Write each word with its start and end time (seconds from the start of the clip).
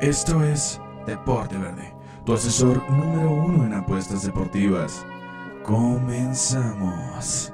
Esto 0.00 0.44
es 0.44 0.80
Deporte 1.08 1.58
Verde, 1.58 1.92
tu 2.24 2.32
asesor 2.32 2.80
número 2.88 3.32
uno 3.32 3.66
en 3.66 3.74
apuestas 3.74 4.24
deportivas. 4.24 5.04
Comenzamos. 5.64 7.52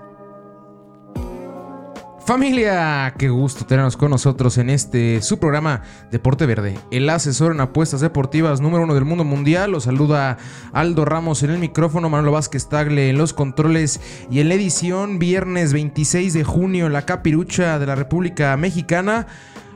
Familia, 2.27 3.15
qué 3.19 3.31
gusto 3.31 3.65
tenernos 3.65 3.97
con 3.97 4.11
nosotros 4.11 4.59
en 4.59 4.69
este 4.69 5.23
su 5.23 5.39
programa 5.39 5.85
Deporte 6.11 6.45
Verde, 6.45 6.79
el 6.91 7.09
asesor 7.09 7.53
en 7.53 7.63
apuestas 7.63 8.03
deportivas 8.03 8.61
número 8.61 8.85
uno 8.85 8.93
del 8.93 9.07
mundo 9.07 9.25
mundial. 9.25 9.71
Los 9.71 9.85
saluda 9.85 10.37
Aldo 10.75 11.07
Ramos 11.07 11.43
en 11.45 11.51
el 11.51 11.59
micrófono, 11.59 12.11
Manuel 12.11 12.35
Vázquez 12.35 12.69
Tagle 12.69 13.09
en 13.09 13.17
los 13.17 13.33
controles 13.33 14.03
y 14.31 14.41
en 14.41 14.51
la 14.51 14.55
edición 14.55 15.19
viernes 15.19 15.73
26 15.73 16.35
de 16.35 16.45
junio 16.45 16.87
en 16.87 16.93
la 16.93 17.07
capirucha 17.07 17.79
de 17.79 17.87
la 17.87 17.95
República 17.95 18.55
Mexicana. 18.59 19.29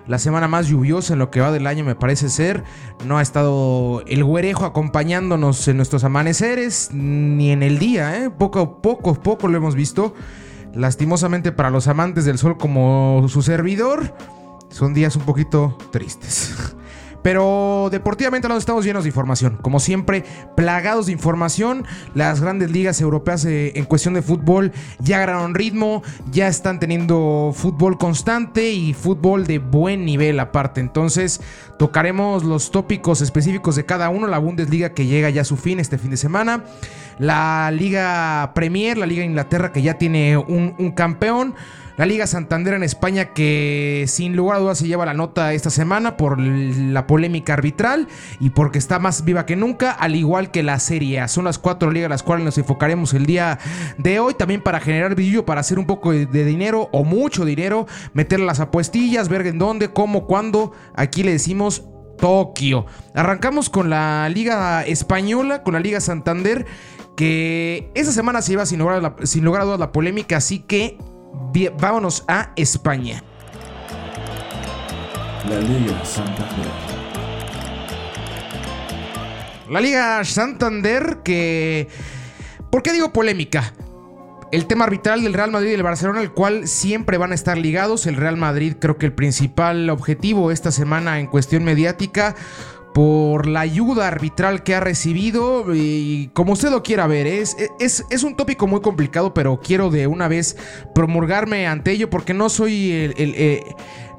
La 0.09 0.19
semana 0.19 0.49
más 0.49 0.67
lluviosa 0.69 1.13
en 1.13 1.19
lo 1.19 1.31
que 1.31 1.41
va 1.41 1.53
del 1.53 1.67
año 1.67 1.85
me 1.85 1.95
parece 1.95 2.31
ser. 2.31 2.65
No 3.05 3.19
ha 3.19 3.23
estado 3.23 4.03
el 4.07 4.25
güerejo 4.25 4.65
acompañándonos 4.65 5.69
en 5.69 5.77
nuestros 5.77 6.03
amaneceres 6.03 6.89
ni 6.95 7.53
en 7.53 7.63
el 7.63 7.79
día, 7.79 8.25
¿eh? 8.25 8.31
Poco, 8.31 8.81
poco, 8.81 9.15
poco 9.15 9.49
lo 9.49 9.59
hemos 9.59 9.75
visto. 9.75 10.15
Lastimosamente 10.75 11.53
para 11.53 11.69
los 11.69 11.89
amantes 11.89 12.25
del 12.25 12.39
sol 12.39 12.57
como 12.57 13.27
su 13.29 13.43
servidor, 13.43 14.15
son 14.71 14.95
días 14.95 15.15
un 15.15 15.23
poquito 15.23 15.77
tristes. 15.93 16.75
Pero 17.23 17.89
deportivamente 17.91 18.49
nos 18.49 18.59
estamos 18.59 18.85
llenos 18.85 19.05
de 19.05 19.09
información. 19.09 19.59
Como 19.61 19.81
siempre, 19.81 20.25
plagados 20.57 21.07
de 21.07 21.13
información. 21.13 21.85
Las 22.15 22.41
grandes 22.41 22.71
ligas 22.71 23.01
europeas 23.01 23.45
eh, 23.45 23.73
en 23.75 23.85
cuestión 23.85 24.15
de 24.15 24.23
fútbol 24.23 24.73
ya 24.99 25.17
agarraron 25.17 25.55
ritmo, 25.55 26.03
ya 26.31 26.49
están 26.49 26.79
teniendo 26.79 27.53
fútbol 27.55 27.99
constante 27.99 28.71
y 28.71 28.95
fútbol 28.95 29.47
de 29.47 29.59
buen 29.59 30.05
nivel 30.05 30.41
aparte. 30.41 30.81
Entonces, 30.81 31.41
tocaremos 31.79 32.45
los 32.45 32.71
tópicos 32.71 33.21
específicos 33.21 33.77
de 33.77 33.87
cada 33.87 34.11
uno. 34.11 34.27
La 34.27 34.39
Bundesliga 34.39 34.91
que 34.91 35.07
llega 35.07 35.31
ya 35.31 35.43
a 35.43 35.45
su 35.45 35.57
fin 35.57 35.81
este 35.81 35.99
fin 35.99 36.11
de 36.11 36.17
semana. 36.17 36.65
La 37.19 37.71
Liga 37.71 38.53
Premier, 38.55 38.99
la 38.99 39.07
Liga 39.07 39.25
Inglaterra 39.25 39.73
que 39.73 39.83
ya 39.83 39.95
tiene 39.95 40.37
un, 40.37 40.75
un 40.79 40.93
campeón. 40.93 41.55
La 41.99 42.07
Liga 42.07 42.29
Santander 42.29 42.75
en 42.75 42.85
España 42.85 43.33
que 43.35 44.05
sin 44.07 44.37
lugar 44.37 44.59
a 44.59 44.61
dudas 44.61 44.79
se 44.79 44.87
lleva 44.87 45.05
la 45.05 45.15
nota 45.15 45.53
esta 45.53 45.69
semana 45.69 46.17
por 46.17 46.39
la 46.39 47.09
polémica 47.09 47.55
arbitral 47.55 48.07
y 48.39 48.51
porque 48.51 48.79
está 48.79 49.01
más 49.01 49.25
viva 49.25 49.47
que 49.47 49.57
nunca, 49.57 49.91
al 49.91 50.15
igual 50.15 50.53
que 50.53 50.63
la 50.63 50.79
Serie 50.79 51.19
A. 51.19 51.27
Son 51.27 51.47
las 51.47 51.59
cuatro 51.59 51.91
ligas 51.91 52.09
las 52.09 52.23
cuales 52.23 52.45
nos 52.45 52.57
enfocaremos 52.57 53.15
el 53.15 53.27
día 53.27 53.59
de 53.97 54.21
hoy 54.21 54.35
también 54.35 54.63
para 54.63 54.79
generar 54.79 55.17
brillo, 55.17 55.45
para 55.45 55.61
hacer 55.61 55.77
un 55.77 55.87
poco 55.87 56.13
de, 56.13 56.27
dinero 56.27 56.89
o 56.93 57.03
mucho 57.03 57.45
dinero, 57.45 57.89
meter 58.13 58.39
las 58.39 58.61
apuestillas, 58.61 59.29
ver 59.29 59.49
en 59.49 59.59
dónde, 59.59 59.89
cómo, 59.89 60.25
cuándo. 60.25 60.71
Aquí 60.95 61.25
le 61.25 61.33
decimos 61.33 61.68
Tokio. 62.19 62.87
Arrancamos 63.15 63.71
con 63.71 63.91
la 63.91 64.29
Liga 64.29 64.85
Española, 64.85 65.63
con 65.63 65.75
la 65.75 65.81
Liga 65.81 66.01
Santander, 66.01 66.67
que 67.17 67.91
esa 67.95 68.13
semana 68.13 68.43
se 68.43 68.53
lleva 68.53 68.67
sin 68.67 68.79
lugar, 68.79 69.15
sin 69.25 69.45
lugar 69.45 69.63
a 69.63 69.65
dudas 69.65 69.81
la 69.81 69.93
polémica, 69.93 70.37
así 70.37 70.61
que 70.61 70.99
vámonos 71.81 72.25
a 72.29 72.53
España. 72.57 73.23
La 75.49 75.61
Liga 75.61 76.05
Santander. 76.05 76.67
La 79.71 79.81
Liga 79.81 80.25
Santander 80.25 81.19
que... 81.23 81.89
¿Por 82.71 82.83
qué 82.83 82.93
digo 82.93 83.13
polémica? 83.13 83.73
El 84.51 84.67
tema 84.67 84.85
arbitral 84.85 85.23
del 85.23 85.35
Real 85.35 85.51
Madrid 85.51 85.73
y 85.73 85.75
el 85.75 85.83
Barcelona, 85.83 86.23
el 86.23 86.33
cual 86.33 86.69
siempre 86.69 87.19
van 87.19 87.33
a 87.33 87.35
estar 87.35 87.59
ligados. 87.59 88.07
El 88.07 88.17
Real 88.17 88.39
Madrid 88.39 88.77
creo 88.79 88.97
que 88.97 89.05
el 89.05 89.13
principal 89.13 89.91
objetivo 89.91 90.51
esta 90.51 90.73
semana 90.73 91.21
en 91.21 91.27
cuestión 91.27 91.65
mediática 91.65 92.35
por 92.95 93.47
la 93.47 93.61
ayuda 93.61 94.09
arbitral 94.09 94.63
que 94.63 94.75
ha 94.75 94.81
recibido 94.81 95.75
y 95.75 96.31
como 96.33 96.55
usted 96.55 96.71
lo 96.71 96.83
quiera 96.83 97.07
ver, 97.07 97.27
es, 97.27 97.57
es, 97.79 98.05
es, 98.11 98.23
un 98.23 98.37
tópico 98.37 98.67
muy 98.67 98.81
complicado, 98.81 99.35
pero 99.35 99.61
quiero 99.63 99.91
de 99.91 100.07
una 100.07 100.29
vez 100.29 100.57
promulgarme 100.95 101.67
ante 101.67 101.93
ello 101.93 102.11
porque 102.11 102.35
no 102.35 102.49
soy 102.49 102.93
el... 102.93 103.15
Eh, 103.17 103.63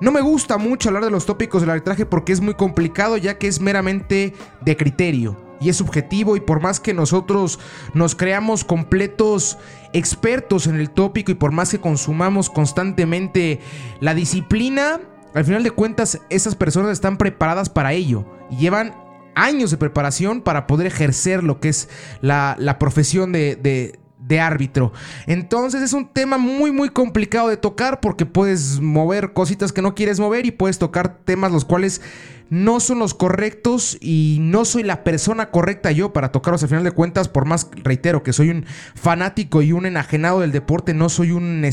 no 0.02 0.12
me 0.12 0.22
gusta 0.22 0.58
mucho 0.58 0.88
hablar 0.88 1.04
de 1.04 1.12
los 1.12 1.26
tópicos 1.26 1.62
del 1.62 1.72
arbitraje 1.72 2.06
porque 2.06 2.32
es 2.32 2.40
muy 2.40 2.54
complicado 2.54 3.18
ya 3.18 3.38
que 3.38 3.48
es 3.48 3.60
meramente 3.60 4.34
de 4.62 4.78
criterio 4.78 5.50
y 5.60 5.70
es 5.70 5.78
subjetivo 5.78 6.36
y 6.36 6.40
por 6.40 6.62
más 6.62 6.80
que 6.80 6.94
nosotros 6.94 7.60
nos 7.94 8.16
creamos 8.16 8.64
completos 8.64 9.58
expertos 9.94 10.68
en 10.68 10.76
el 10.76 10.90
tópico 10.90 11.32
y 11.32 11.36
por 11.36 11.52
más 11.52 11.72
que 11.72 11.80
consumamos 11.80 12.50
constantemente 12.50 13.60
la 14.00 14.14
disciplina, 14.14 15.02
al 15.34 15.46
final 15.46 15.64
de 15.64 15.72
cuentas 15.72 16.20
esas 16.30 16.56
personas 16.56 16.92
están 16.92 17.18
preparadas 17.18 17.70
para 17.70 17.94
ello 17.94 18.26
y 18.50 18.58
llevan 18.58 18.94
años 19.36 19.72
de 19.72 19.78
preparación 19.78 20.42
para 20.42 20.68
poder 20.68 20.88
ejercer 20.88 21.44
lo 21.44 21.60
que 21.60 21.70
es 21.70 21.90
la, 22.22 22.78
profesión 22.80 23.32
de, 23.32 23.56
de, 23.56 24.40
árbitro. 24.40 24.92
Entonces 25.28 25.82
es 25.82 25.94
un 25.94 26.08
tema 26.08 26.38
muy 26.38 26.72
muy 26.72 26.90
complicado 26.90 27.48
de 27.48 27.58
tocar 27.58 28.00
porque 28.00 28.26
puedes 28.26 28.80
mover 28.80 29.34
cositas 29.34 29.72
que 29.72 29.82
no 29.82 29.96
quieres 29.96 30.20
mover 30.20 30.46
y 30.46 30.52
puedes 30.52 30.78
tocar 30.78 31.20
temas 31.26 31.52
los 31.52 31.66
cuales 31.66 32.02
no 32.50 32.80
son 32.80 33.00
los 33.00 33.14
correctos 33.14 33.98
y 34.02 34.38
no 34.42 34.66
soy 34.66 34.84
la 34.84 35.04
persona 35.04 35.52
correcta 35.52 35.92
yo 35.92 36.14
para 36.14 36.32
tocarlos 36.32 36.64
al 36.64 36.70
final 36.70 36.84
de 36.84 36.92
cuentas, 36.92 37.28
por 37.28 37.46
más, 37.46 37.70
reitero, 37.84 38.24
que 38.24 38.34
soy 38.34 38.50
un 38.50 38.66
fanático 38.96 39.62
y 39.62 39.72
un 39.72 39.86
enajenado 39.86 40.40
del 40.42 40.52
deporte, 40.52 40.94
no 40.94 41.10
soy 41.10 41.32
un, 41.32 41.64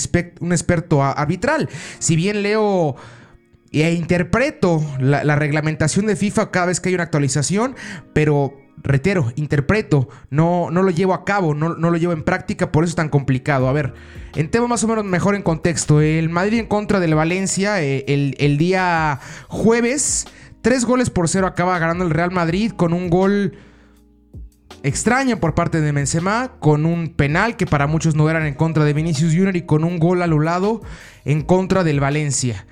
un 0.40 0.52
experto 0.52 1.02
arbitral. 1.02 1.68
Si 1.98 2.14
bien 2.16 2.42
leo 2.42 2.96
e 3.82 3.92
interpreto 3.92 4.84
la, 4.98 5.36
reglamentación 5.36 6.06
de 6.06 6.16
FIFA 6.16 6.50
cada 6.50 6.66
vez 6.66 6.80
que 6.80 6.88
hay 6.88 6.94
una 6.94 7.04
actualización, 7.04 7.76
pero 8.12 8.54
reitero, 8.82 9.32
interpreto, 9.36 10.08
no, 10.30 10.70
no 10.70 10.82
lo 10.82 10.90
llevo 10.90 11.14
a 11.14 11.24
cabo, 11.24 11.54
no, 11.54 11.74
lo 11.74 11.96
llevo 11.96 12.12
en 12.12 12.22
práctica, 12.22 12.72
por 12.72 12.84
eso 12.84 12.90
es 12.92 12.96
tan 12.96 13.08
complicado. 13.08 13.68
A 13.68 13.72
ver, 13.72 13.94
en 14.34 14.50
tema 14.50 14.66
más 14.66 14.84
o 14.84 14.88
menos 14.88 15.04
mejor 15.04 15.34
en 15.34 15.42
contexto, 15.42 16.00
el 16.00 16.28
Madrid 16.28 16.60
en 16.60 16.66
contra 16.66 17.00
del 17.00 17.14
Valencia 17.14 17.82
eh, 17.82 18.04
el, 18.06 18.58
día 18.58 19.20
jueves, 19.48 20.26
tres 20.62 20.84
goles 20.84 21.10
por 21.10 21.28
cero 21.28 21.46
acaba 21.46 21.78
ganando 21.78 22.04
el 22.04 22.10
Real 22.10 22.30
Madrid 22.30 22.72
con 22.72 22.92
un 22.92 23.10
gol 23.10 23.58
extraño 24.82 25.40
por 25.40 25.54
parte 25.54 25.80
de 25.80 25.92
Benzema, 25.92 26.52
con 26.60 26.86
un 26.86 27.08
penal 27.08 27.56
que 27.56 27.66
para 27.66 27.86
muchos 27.86 28.14
no 28.14 28.30
eran 28.30 28.46
en 28.46 28.54
contra 28.54 28.84
de 28.84 28.92
Vinicius 28.92 29.32
Junior 29.32 29.56
y 29.56 29.62
con 29.62 29.84
un 29.84 29.98
gol 29.98 30.20
lado 30.20 30.82
en 31.24 31.42
contra 31.42 31.82
del 31.82 32.00
Valencia. 32.00 32.66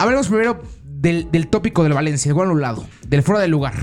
Hablemos 0.00 0.28
primero 0.28 0.62
del, 0.82 1.48
tópico 1.48 1.82
del 1.82 1.92
Valencia, 1.92 2.30
igual 2.30 2.48
a 2.48 2.52
un 2.52 2.62
lado, 2.62 2.86
del 3.06 3.22
fuera 3.22 3.38
de 3.38 3.48
lugar. 3.48 3.74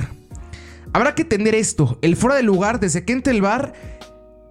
Habrá 0.91 1.13
que 1.13 1.21
entender 1.21 1.53
esto, 1.53 1.99
el 2.01 2.15
fuera 2.15 2.35
de 2.35 2.41
lugar 2.41 2.79
desde 2.79 3.05
que 3.05 3.13
entra 3.13 3.31
el 3.31 3.43
bar 3.43 3.73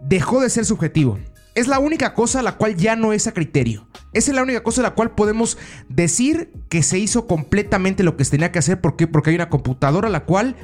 dejó 0.00 0.40
de 0.40 0.48
ser 0.48 0.64
subjetivo. 0.64 1.18
Es 1.56 1.66
la 1.66 1.80
única 1.80 2.14
cosa 2.14 2.40
la 2.40 2.56
cual 2.56 2.76
ya 2.76 2.94
no 2.94 3.12
es 3.12 3.26
a 3.26 3.32
criterio. 3.32 3.88
Esa 4.12 4.30
es 4.30 4.36
la 4.36 4.44
única 4.44 4.62
cosa 4.62 4.80
la 4.80 4.94
cual 4.94 5.16
podemos 5.16 5.58
decir 5.88 6.52
que 6.68 6.84
se 6.84 7.00
hizo 7.00 7.26
completamente 7.26 8.04
lo 8.04 8.16
que 8.16 8.24
se 8.24 8.30
tenía 8.30 8.52
que 8.52 8.60
hacer. 8.60 8.80
¿Por 8.80 8.94
qué? 8.94 9.08
Porque 9.08 9.30
hay 9.30 9.36
una 9.36 9.48
computadora 9.48 10.08
la 10.08 10.24
cual 10.24 10.54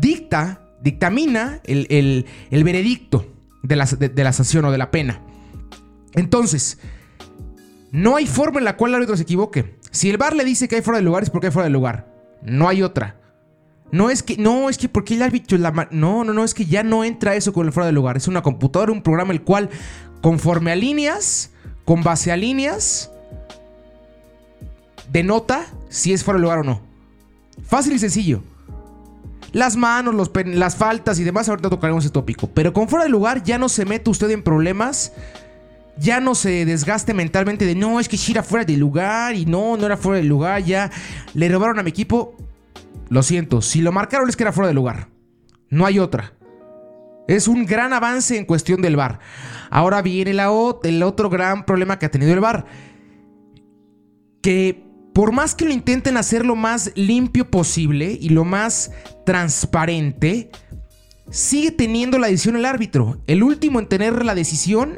dicta, 0.00 0.60
dictamina 0.82 1.60
el, 1.62 2.26
veredicto 2.50 3.32
de 3.62 3.76
la, 3.76 3.86
de 3.86 4.24
la 4.24 4.32
sanción 4.32 4.64
o 4.64 4.72
de 4.72 4.78
la 4.78 4.90
pena. 4.90 5.22
Entonces, 6.14 6.78
no 7.92 8.16
hay 8.16 8.26
forma 8.26 8.58
en 8.58 8.64
la 8.64 8.76
cual 8.76 8.90
el 8.90 8.96
árbitro 8.96 9.16
se 9.16 9.22
equivoque. 9.22 9.78
Si 9.90 10.08
el 10.08 10.16
bar 10.16 10.34
le 10.34 10.44
dice 10.44 10.68
que 10.68 10.76
hay 10.76 10.82
fuera 10.82 10.98
de 10.98 11.04
lugar 11.04 11.22
es 11.22 11.30
porque 11.30 11.48
hay 11.48 11.52
fuera 11.52 11.64
de 11.64 11.70
lugar. 11.70 12.06
No 12.42 12.68
hay 12.68 12.82
otra. 12.82 13.16
No 13.92 14.08
es 14.08 14.22
que, 14.22 14.36
no, 14.36 14.70
es 14.70 14.78
que 14.78 14.88
porque 14.88 15.14
el 15.14 15.22
árbitro 15.22 15.58
la 15.58 15.88
No, 15.90 16.22
no, 16.24 16.32
no, 16.32 16.44
es 16.44 16.54
que 16.54 16.64
ya 16.64 16.82
no 16.82 17.02
entra 17.02 17.34
eso 17.34 17.52
con 17.52 17.66
el 17.66 17.72
fuera 17.72 17.86
de 17.86 17.92
lugar. 17.92 18.16
Es 18.16 18.28
una 18.28 18.42
computadora, 18.42 18.92
un 18.92 19.02
programa 19.02 19.32
el 19.32 19.42
cual, 19.42 19.68
conforme 20.22 20.70
a 20.70 20.76
líneas, 20.76 21.50
con 21.84 22.02
base 22.02 22.30
a 22.30 22.36
líneas, 22.36 23.10
denota 25.10 25.66
si 25.88 26.12
es 26.12 26.22
fuera 26.22 26.38
de 26.38 26.42
lugar 26.42 26.58
o 26.60 26.64
no. 26.64 26.80
Fácil 27.66 27.94
y 27.94 27.98
sencillo. 27.98 28.42
Las 29.52 29.74
manos, 29.74 30.30
las 30.46 30.76
faltas 30.76 31.18
y 31.18 31.24
demás, 31.24 31.48
ahorita 31.48 31.68
tocaremos 31.68 32.04
ese 32.04 32.12
tópico. 32.12 32.48
Pero 32.48 32.72
con 32.72 32.88
fuera 32.88 33.04
de 33.04 33.10
lugar 33.10 33.42
ya 33.42 33.58
no 33.58 33.68
se 33.68 33.84
mete 33.84 34.08
usted 34.08 34.30
en 34.30 34.44
problemas 34.44 35.12
ya 36.00 36.18
no 36.18 36.34
se 36.34 36.64
desgaste 36.64 37.12
mentalmente 37.12 37.66
de 37.66 37.74
no, 37.74 38.00
es 38.00 38.08
que 38.08 38.16
si 38.16 38.32
era 38.32 38.42
fuera 38.42 38.64
de 38.64 38.76
lugar 38.78 39.34
y 39.36 39.44
no, 39.44 39.76
no 39.76 39.84
era 39.84 39.98
fuera 39.98 40.18
de 40.18 40.24
lugar, 40.24 40.64
ya 40.64 40.90
le 41.34 41.48
robaron 41.48 41.78
a 41.78 41.82
mi 41.82 41.90
equipo. 41.90 42.34
Lo 43.10 43.22
siento, 43.22 43.60
si 43.60 43.82
lo 43.82 43.92
marcaron 43.92 44.28
es 44.28 44.34
que 44.34 44.44
era 44.44 44.52
fuera 44.52 44.68
de 44.68 44.74
lugar. 44.74 45.08
No 45.68 45.84
hay 45.84 45.98
otra. 45.98 46.32
Es 47.28 47.48
un 47.48 47.66
gran 47.66 47.92
avance 47.92 48.38
en 48.38 48.46
cuestión 48.46 48.80
del 48.80 48.96
VAR. 48.96 49.20
Ahora 49.68 50.00
viene 50.00 50.32
la, 50.32 50.50
el 50.84 51.02
otro 51.02 51.28
gran 51.28 51.66
problema 51.66 51.98
que 51.98 52.06
ha 52.06 52.10
tenido 52.10 52.32
el 52.32 52.40
VAR. 52.40 52.64
Que 54.42 54.82
por 55.12 55.32
más 55.32 55.54
que 55.54 55.66
lo 55.66 55.72
intenten 55.72 56.16
hacer 56.16 56.46
lo 56.46 56.56
más 56.56 56.92
limpio 56.94 57.50
posible 57.50 58.16
y 58.18 58.30
lo 58.30 58.44
más 58.44 58.90
transparente, 59.26 60.50
sigue 61.30 61.72
teniendo 61.72 62.18
la 62.18 62.28
decisión 62.28 62.56
el 62.56 62.64
árbitro. 62.64 63.20
El 63.26 63.42
último 63.42 63.80
en 63.80 63.88
tener 63.88 64.24
la 64.24 64.34
decisión 64.34 64.96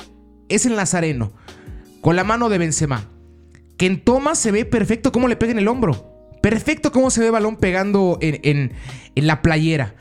es 0.55 0.67
el 0.67 0.77
Nazareno, 0.77 1.33
con 2.01 2.17
la 2.17 2.25
mano 2.25 2.49
de 2.49 2.59
Benzema. 2.59 3.09
Que 3.77 3.87
en 3.87 4.01
toma 4.03 4.35
se 4.35 4.53
ve 4.53 4.65
perfecto 4.65 5.13
cómo 5.13 5.29
le 5.29 5.37
pega 5.37 5.53
en 5.53 5.59
el 5.59 5.69
hombro. 5.69 6.09
Perfecto 6.43 6.93
cómo 6.93 7.11
se 7.11 7.21
ve 7.21 7.31
balón 7.31 7.57
pegando 7.57 8.19
en, 8.21 8.73
en 9.15 9.27
la 9.27 9.43
playera. 9.43 9.95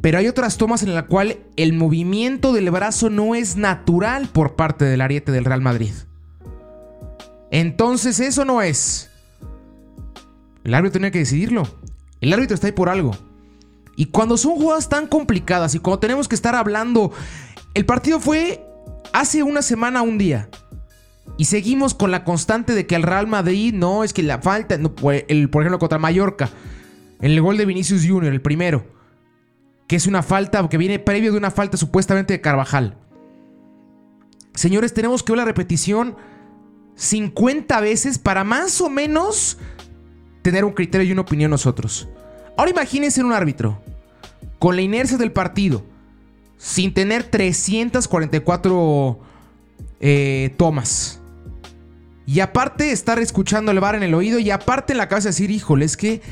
Pero 0.00 0.18
hay 0.18 0.28
otras 0.28 0.58
tomas 0.58 0.82
en 0.82 0.94
las 0.94 1.04
cuales 1.04 1.38
el 1.56 1.72
movimiento 1.72 2.52
del 2.52 2.70
brazo 2.70 3.10
no 3.10 3.34
es 3.34 3.56
natural 3.56 4.28
por 4.28 4.56
parte 4.56 4.84
del 4.84 5.00
ariete 5.00 5.32
del 5.32 5.44
Real 5.44 5.62
Madrid. 5.62 5.92
Entonces 7.50 8.20
eso 8.20 8.44
no 8.44 8.62
es. 8.62 9.10
El 10.64 10.74
árbitro 10.74 10.98
tiene 10.98 11.10
que 11.10 11.20
decidirlo. 11.20 11.68
El 12.20 12.32
árbitro 12.32 12.54
está 12.54 12.66
ahí 12.66 12.72
por 12.72 12.88
algo. 12.88 13.16
Y 13.96 14.06
cuando 14.06 14.36
son 14.36 14.56
jugadas 14.56 14.88
tan 14.88 15.06
complicadas 15.06 15.74
y 15.74 15.78
cuando 15.78 16.00
tenemos 16.00 16.26
que 16.26 16.34
estar 16.34 16.54
hablando, 16.54 17.12
el 17.74 17.86
partido 17.86 18.18
fue 18.18 18.64
hace 19.14 19.42
una 19.42 19.62
semana, 19.62 20.02
un 20.02 20.18
día. 20.18 20.50
Y 21.38 21.46
seguimos 21.46 21.94
con 21.94 22.10
la 22.10 22.24
constante 22.24 22.74
de 22.74 22.86
que 22.86 22.96
el 22.96 23.02
Real 23.02 23.26
Madrid 23.26 23.72
no 23.72 24.04
es 24.04 24.12
que 24.12 24.22
la 24.22 24.42
falta, 24.42 24.78
por 25.00 25.14
ejemplo 25.14 25.78
contra 25.78 25.98
Mallorca, 25.98 26.50
en 27.20 27.30
el 27.30 27.40
gol 27.40 27.56
de 27.56 27.64
Vinicius 27.64 28.06
Junior, 28.06 28.32
el 28.32 28.42
primero, 28.42 28.84
que 29.86 29.96
es 29.96 30.06
una 30.06 30.22
falta 30.22 30.68
que 30.68 30.76
viene 30.76 30.98
previo 30.98 31.32
de 31.32 31.38
una 31.38 31.50
falta 31.50 31.76
supuestamente 31.76 32.34
de 32.34 32.40
Carvajal. 32.40 32.98
Señores, 34.52 34.92
tenemos 34.92 35.22
que 35.22 35.32
ver 35.32 35.38
la 35.38 35.44
repetición 35.44 36.16
50 36.96 37.80
veces 37.80 38.18
para 38.18 38.44
más 38.44 38.80
o 38.80 38.90
menos 38.90 39.58
tener 40.42 40.64
un 40.64 40.72
criterio 40.72 41.06
y 41.06 41.12
una 41.12 41.22
opinión 41.22 41.50
nosotros. 41.50 42.08
Ahora 42.56 42.70
imagínense 42.70 43.24
un 43.24 43.32
árbitro 43.32 43.82
con 44.58 44.76
la 44.76 44.82
inercia 44.82 45.18
del 45.18 45.32
partido, 45.32 45.84
sin 46.58 46.94
tener 46.94 47.24
344 47.24 49.18
eh, 50.00 50.54
tomas. 50.56 51.20
Y 52.26 52.40
aparte 52.40 52.90
estar 52.90 53.18
escuchando 53.18 53.70
el 53.70 53.80
bar 53.80 53.94
en 53.94 54.02
el 54.02 54.14
oído 54.14 54.38
y 54.38 54.50
aparte 54.50 54.94
la 54.94 55.08
cabeza 55.08 55.28
decir, 55.28 55.50
híjole, 55.50 55.84
es 55.84 55.96
que 55.96 56.22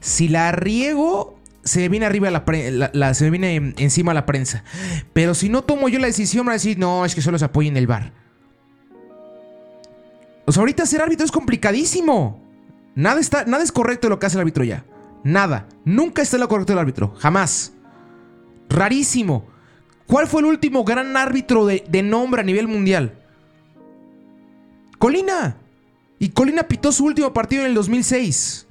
si 0.00 0.28
la 0.28 0.52
riego 0.52 1.38
se 1.64 1.88
viene 1.88 2.06
arriba 2.06 2.30
la, 2.30 3.14
se 3.14 3.30
viene 3.30 3.74
encima 3.76 4.14
la 4.14 4.26
prensa. 4.26 4.64
Pero 5.12 5.34
si 5.34 5.48
no 5.48 5.62
tomo 5.62 5.88
yo 5.88 5.98
la 5.98 6.06
decisión, 6.06 6.46
me 6.46 6.52
a 6.52 6.54
decir, 6.54 6.78
no, 6.78 7.04
es 7.04 7.14
que 7.14 7.22
solo 7.22 7.38
se 7.38 7.46
apoya 7.46 7.68
en 7.68 7.76
el 7.76 7.86
bar. 7.86 8.12
O 10.46 10.52
sea, 10.52 10.60
ahorita 10.60 10.86
ser 10.86 11.02
árbitro 11.02 11.26
es 11.26 11.32
complicadísimo. 11.32 12.42
Nada, 12.94 13.20
está, 13.20 13.44
nada 13.44 13.62
es 13.62 13.72
correcto 13.72 14.06
de 14.06 14.10
lo 14.10 14.18
que 14.18 14.26
hace 14.26 14.36
el 14.36 14.40
árbitro 14.40 14.64
ya. 14.64 14.84
Nada. 15.24 15.68
Nunca 15.84 16.22
está 16.22 16.38
lo 16.38 16.48
correcto 16.48 16.72
del 16.72 16.80
árbitro. 16.80 17.14
Jamás. 17.18 17.72
Rarísimo. 18.68 19.46
¿Cuál 20.08 20.26
fue 20.26 20.40
el 20.40 20.46
último 20.46 20.84
gran 20.84 21.16
árbitro 21.16 21.66
de, 21.66 21.84
de 21.86 22.02
nombre 22.02 22.40
a 22.40 22.44
nivel 22.44 22.66
mundial? 22.66 23.12
Colina. 24.98 25.58
Y 26.18 26.30
Colina 26.30 26.66
pitó 26.66 26.90
su 26.92 27.04
último 27.04 27.32
partido 27.34 27.62
en 27.62 27.68
el 27.68 27.74
2006. 27.74 28.66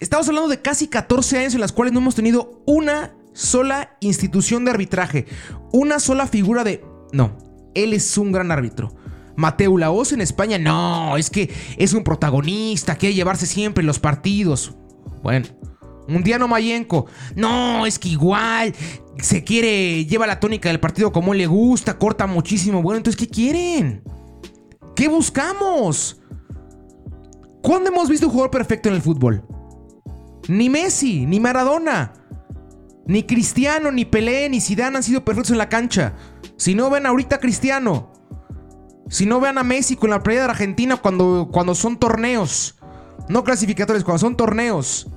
Estamos 0.00 0.26
hablando 0.28 0.48
de 0.48 0.62
casi 0.62 0.88
14 0.88 1.38
años 1.38 1.54
en 1.54 1.60
las 1.60 1.72
cuales 1.72 1.92
no 1.92 2.00
hemos 2.00 2.14
tenido 2.14 2.62
una 2.64 3.12
sola 3.34 3.96
institución 4.00 4.64
de 4.64 4.70
arbitraje. 4.70 5.26
Una 5.70 6.00
sola 6.00 6.26
figura 6.26 6.64
de... 6.64 6.82
No, 7.12 7.36
él 7.74 7.92
es 7.92 8.16
un 8.16 8.32
gran 8.32 8.50
árbitro. 8.50 8.96
Mateo 9.36 9.76
Laos 9.76 10.12
en 10.12 10.22
España, 10.22 10.58
no, 10.58 11.18
es 11.18 11.28
que 11.28 11.52
es 11.76 11.92
un 11.92 12.02
protagonista, 12.02 12.96
quiere 12.96 13.14
llevarse 13.14 13.44
siempre 13.44 13.84
los 13.84 13.98
partidos. 13.98 14.74
Bueno, 15.22 15.46
Mundiano 16.08 16.48
Mayenco, 16.48 17.06
no, 17.36 17.86
es 17.86 17.98
que 17.98 18.08
igual 18.08 18.74
se 19.18 19.44
quiere, 19.44 20.04
lleva 20.06 20.26
la 20.26 20.40
tónica 20.40 20.68
del 20.68 20.80
partido 20.80 21.12
como 21.12 21.34
le 21.34 21.46
gusta, 21.46 21.98
corta 21.98 22.26
muchísimo. 22.26 22.82
Bueno, 22.82 22.98
entonces, 22.98 23.20
¿qué 23.20 23.28
quieren? 23.28 24.02
¿Qué 24.96 25.08
buscamos? 25.08 26.20
¿Cuándo 27.62 27.90
hemos 27.90 28.08
visto 28.08 28.26
un 28.26 28.32
jugador 28.32 28.50
perfecto 28.50 28.88
en 28.88 28.94
el 28.94 29.02
fútbol? 29.02 29.44
Ni 30.48 30.68
Messi, 30.68 31.26
ni 31.26 31.38
Maradona, 31.38 32.12
ni 33.06 33.24
Cristiano, 33.24 33.92
ni 33.92 34.04
Pelé, 34.04 34.48
ni 34.48 34.60
Zidane 34.60 34.96
han 34.96 35.02
sido 35.02 35.24
perfectos 35.24 35.52
en 35.52 35.58
la 35.58 35.68
cancha. 35.68 36.14
Si 36.56 36.74
no 36.74 36.90
ven 36.90 37.06
ahorita 37.06 37.38
Cristiano, 37.38 38.12
si 39.08 39.26
no 39.26 39.40
vean 39.40 39.58
a 39.58 39.64
Messi 39.64 39.96
con 39.96 40.10
la 40.10 40.22
playa 40.22 40.40
de 40.40 40.50
Argentina 40.50 40.96
cuando, 40.96 41.48
cuando 41.52 41.74
son 41.74 41.98
torneos, 41.98 42.76
no 43.28 43.44
clasificatorios, 43.44 44.04
cuando 44.04 44.20
son 44.20 44.36
torneos. 44.36 45.08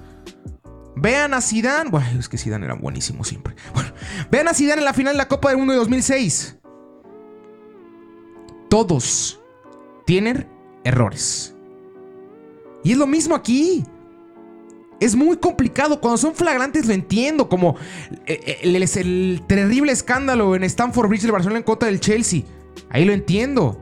Vean 0.95 1.33
a 1.33 1.41
Zidane, 1.41 1.89
bueno, 1.89 2.19
es 2.19 2.29
que 2.29 2.37
Zidane 2.37 2.65
era 2.65 2.75
buenísimo 2.75 3.23
siempre. 3.23 3.55
Vean 4.31 4.47
a 4.47 4.53
Zidane 4.53 4.79
en 4.79 4.85
la 4.85 4.93
final 4.93 5.13
de 5.13 5.17
la 5.17 5.27
Copa 5.27 5.49
del 5.49 5.57
Mundo 5.57 5.73
de 5.73 5.79
2006. 5.79 6.57
Todos 8.69 9.41
tienen 10.05 10.47
errores. 10.83 11.55
Y 12.83 12.91
es 12.91 12.97
lo 12.97 13.07
mismo 13.07 13.35
aquí. 13.35 13.83
Es 14.99 15.15
muy 15.15 15.37
complicado. 15.37 15.99
Cuando 15.99 16.17
son 16.17 16.35
flagrantes 16.35 16.85
lo 16.85 16.93
entiendo. 16.93 17.49
Como 17.49 17.75
eh, 18.25 18.39
eh, 18.45 18.59
el, 18.63 18.75
el, 18.75 19.41
terrible 19.47 19.91
escándalo 19.91 20.55
en 20.55 20.63
Stamford 20.63 21.07
Bridge 21.07 21.23
del 21.23 21.31
Barcelona 21.31 21.59
en 21.59 21.63
contra 21.63 21.87
del 21.87 21.99
Chelsea. 21.99 22.43
Ahí 22.89 23.05
lo 23.05 23.13
entiendo. 23.13 23.79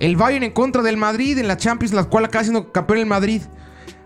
El 0.00 0.16
Bayern 0.16 0.44
en 0.44 0.52
contra 0.52 0.82
del 0.82 0.96
Madrid 0.96 1.38
en 1.38 1.48
la 1.48 1.56
Champions, 1.56 1.94
la 1.94 2.04
cual 2.04 2.24
acaba 2.24 2.42
siendo 2.42 2.72
campeón 2.72 2.98
el 2.98 3.06
Madrid. 3.06 3.42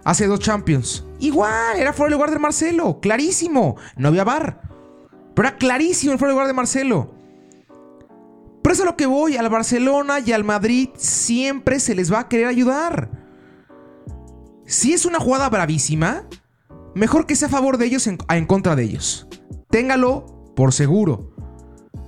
Hace 0.05 0.27
dos 0.27 0.41
Champions. 0.41 1.05
Igual, 1.19 1.79
era 1.79 1.93
fuera 1.93 2.11
de 2.11 2.17
lugar 2.17 2.31
de 2.31 2.38
Marcelo. 2.38 3.00
Clarísimo. 3.00 3.76
No 3.97 4.09
había 4.09 4.25
bar. 4.25 4.62
Pero 5.35 5.49
era 5.49 5.56
clarísimo 5.56 6.12
el 6.12 6.19
fuera 6.19 6.31
de 6.31 6.35
lugar 6.35 6.47
de 6.47 6.55
Marcelo. 6.55 7.15
Pero 8.62 8.73
eso 8.73 8.82
es 8.82 8.88
a 8.88 8.91
lo 8.91 8.97
que 8.97 9.06
voy. 9.06 9.37
Al 9.37 9.49
Barcelona 9.49 10.20
y 10.20 10.32
al 10.32 10.44
Madrid 10.44 10.91
siempre 10.97 11.81
se 11.81 11.94
les 11.94 12.12
va 12.12 12.20
a 12.20 12.29
querer 12.29 12.47
ayudar. 12.47 13.11
Si 14.67 14.93
es 14.93 15.06
una 15.06 15.19
jugada 15.19 15.49
bravísima, 15.49 16.25
mejor 16.94 17.26
que 17.26 17.37
sea 17.37 17.49
a 17.49 17.50
favor 17.50 17.79
de 17.79 17.87
ellos 17.87 18.06
en, 18.06 18.19
en 18.29 18.47
contra 18.47 18.76
de 18.76 18.85
ellos. 18.85 19.26
Téngalo 19.70 20.53
por 20.55 20.73
seguro. 20.73 21.31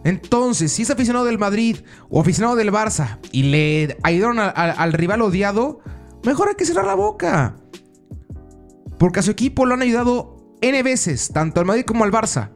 Entonces, 0.05 0.73
si 0.73 0.83
es 0.83 0.91
aficionado 0.91 1.25
del 1.25 1.39
Madrid 1.39 1.79
o 2.09 2.21
aficionado 2.21 2.57
del 2.57 2.73
Barça 2.73 3.19
y 3.33 3.45
le 3.45 3.99
ayudaron 4.03 4.39
al 4.39 4.93
rival 4.93 5.23
odiado, 5.23 5.81
mejor 6.25 6.49
hay 6.49 6.55
que 6.55 6.65
cerrar 6.65 6.87
la 6.87 6.95
boca. 6.95 7.57
Porque 9.01 9.21
a 9.21 9.23
su 9.23 9.31
equipo 9.31 9.65
lo 9.65 9.73
han 9.73 9.81
ayudado 9.81 10.37
N 10.61 10.83
veces, 10.83 11.31
tanto 11.33 11.59
al 11.59 11.67
Madrid 11.67 11.87
como 11.87 12.05
al 12.05 12.13
Barça. 12.13 12.51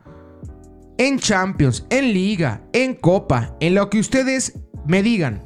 En 0.99 1.19
Champions, 1.19 1.87
en 1.89 2.13
Liga, 2.13 2.69
en 2.75 2.97
Copa, 2.97 3.57
en 3.61 3.75
lo 3.75 3.89
que 3.89 3.99
ustedes 3.99 4.61
me 4.87 5.03
digan. 5.03 5.43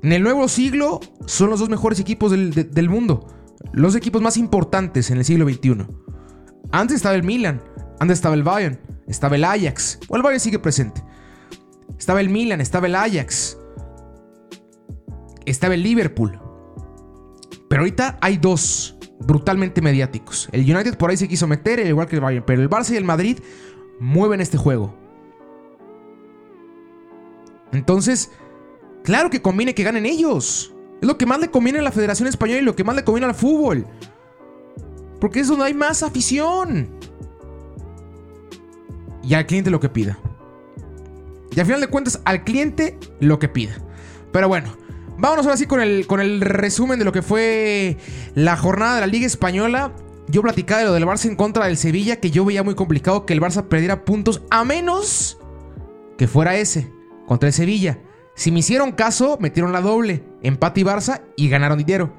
En 0.00 0.12
el 0.12 0.22
nuevo 0.22 0.46
siglo 0.46 1.00
son 1.26 1.50
los 1.50 1.58
dos 1.58 1.68
mejores 1.68 1.98
equipos 1.98 2.30
del, 2.30 2.88
mundo. 2.88 3.26
Los 3.72 3.96
equipos 3.96 4.22
más 4.22 4.36
importantes 4.36 5.10
en 5.10 5.18
el 5.18 5.24
siglo 5.24 5.48
XXI. 5.48 5.84
Antes 6.70 6.98
estaba 6.98 7.16
el 7.16 7.24
Milan, 7.24 7.60
antes 7.98 8.18
estaba 8.18 8.36
el 8.36 8.44
Bayern, 8.44 8.78
estaba 9.08 9.34
el 9.34 9.42
Ajax. 9.42 9.98
O 10.06 10.14
el 10.14 10.22
Bayern 10.22 10.38
sigue 10.38 10.60
presente. 10.60 11.02
Estaba 11.98 12.20
el 12.20 12.28
Milan, 12.28 12.60
estaba 12.60 12.86
el 12.86 12.94
Ajax. 12.94 13.58
Estaba 15.46 15.74
el 15.74 15.82
Liverpool. 15.82 16.47
Pero 17.68 17.82
ahorita 17.82 18.18
hay 18.20 18.36
dos 18.36 18.96
brutalmente 19.20 19.82
mediáticos. 19.82 20.48
El 20.52 20.62
United 20.62 20.96
por 20.96 21.10
ahí 21.10 21.16
se 21.16 21.28
quiso 21.28 21.46
meter, 21.46 21.80
igual 21.86 22.06
que 22.06 22.16
el 22.16 22.22
Bayern. 22.22 22.44
Pero 22.46 22.62
el 22.62 22.70
Barça 22.70 22.92
y 22.92 22.96
el 22.96 23.04
Madrid 23.04 23.38
mueven 24.00 24.40
este 24.40 24.56
juego. 24.56 24.94
Entonces, 27.72 28.30
Claro 29.08 29.30
que 29.30 29.40
conviene 29.40 29.74
que 29.74 29.84
ganen 29.84 30.04
ellos. 30.04 30.74
Es 31.00 31.08
lo 31.08 31.16
que 31.16 31.24
más 31.24 31.40
le 31.40 31.50
conviene 31.50 31.78
a 31.78 31.82
la 31.82 31.92
Federación 31.92 32.28
Española 32.28 32.60
y 32.60 32.64
lo 32.64 32.76
que 32.76 32.84
más 32.84 32.94
le 32.94 33.04
conviene 33.04 33.26
al 33.26 33.34
fútbol. 33.34 33.86
Porque 35.18 35.40
es 35.40 35.48
donde 35.48 35.64
hay 35.64 35.72
más 35.72 36.02
afición. 36.02 36.90
Y 39.22 39.32
al 39.32 39.46
cliente 39.46 39.70
lo 39.70 39.80
que 39.80 39.88
pida. 39.88 40.18
Y 41.56 41.58
al 41.58 41.64
final 41.64 41.80
de 41.80 41.86
cuentas, 41.86 42.20
al 42.26 42.44
cliente 42.44 42.98
lo 43.18 43.38
que 43.38 43.48
pida. 43.48 43.76
Pero 44.30 44.46
bueno, 44.46 44.76
vámonos 45.18 45.46
ahora 45.46 45.56
sí 45.56 45.66
con 45.66 45.80
el, 45.80 46.06
con 46.06 46.20
el 46.20 46.40
resumen 46.40 46.98
de 46.98 47.04
lo 47.04 47.12
que 47.12 47.22
fue 47.22 47.96
la 48.34 48.56
jornada 48.56 48.96
de 48.96 49.00
la 49.02 49.06
Liga 49.06 49.26
Española. 49.26 49.92
Yo 50.28 50.42
platicaba 50.42 50.80
de 50.80 50.86
lo 50.86 50.92
del 50.94 51.06
Barça 51.06 51.26
en 51.26 51.36
contra 51.36 51.66
del 51.66 51.76
Sevilla, 51.76 52.16
que 52.16 52.30
yo 52.30 52.44
veía 52.44 52.62
muy 52.62 52.74
complicado 52.74 53.26
que 53.26 53.32
el 53.32 53.40
Barça 53.40 53.66
perdiera 53.66 54.04
puntos, 54.04 54.42
a 54.50 54.64
menos 54.64 55.38
que 56.16 56.28
fuera 56.28 56.56
ese, 56.56 56.92
contra 57.26 57.48
el 57.48 57.52
Sevilla. 57.52 57.98
Si 58.34 58.52
me 58.52 58.60
hicieron 58.60 58.92
caso, 58.92 59.38
metieron 59.40 59.72
la 59.72 59.80
doble, 59.80 60.22
empate 60.42 60.80
y 60.80 60.84
Barça 60.84 61.22
y 61.36 61.48
ganaron 61.48 61.78
dinero. 61.78 62.12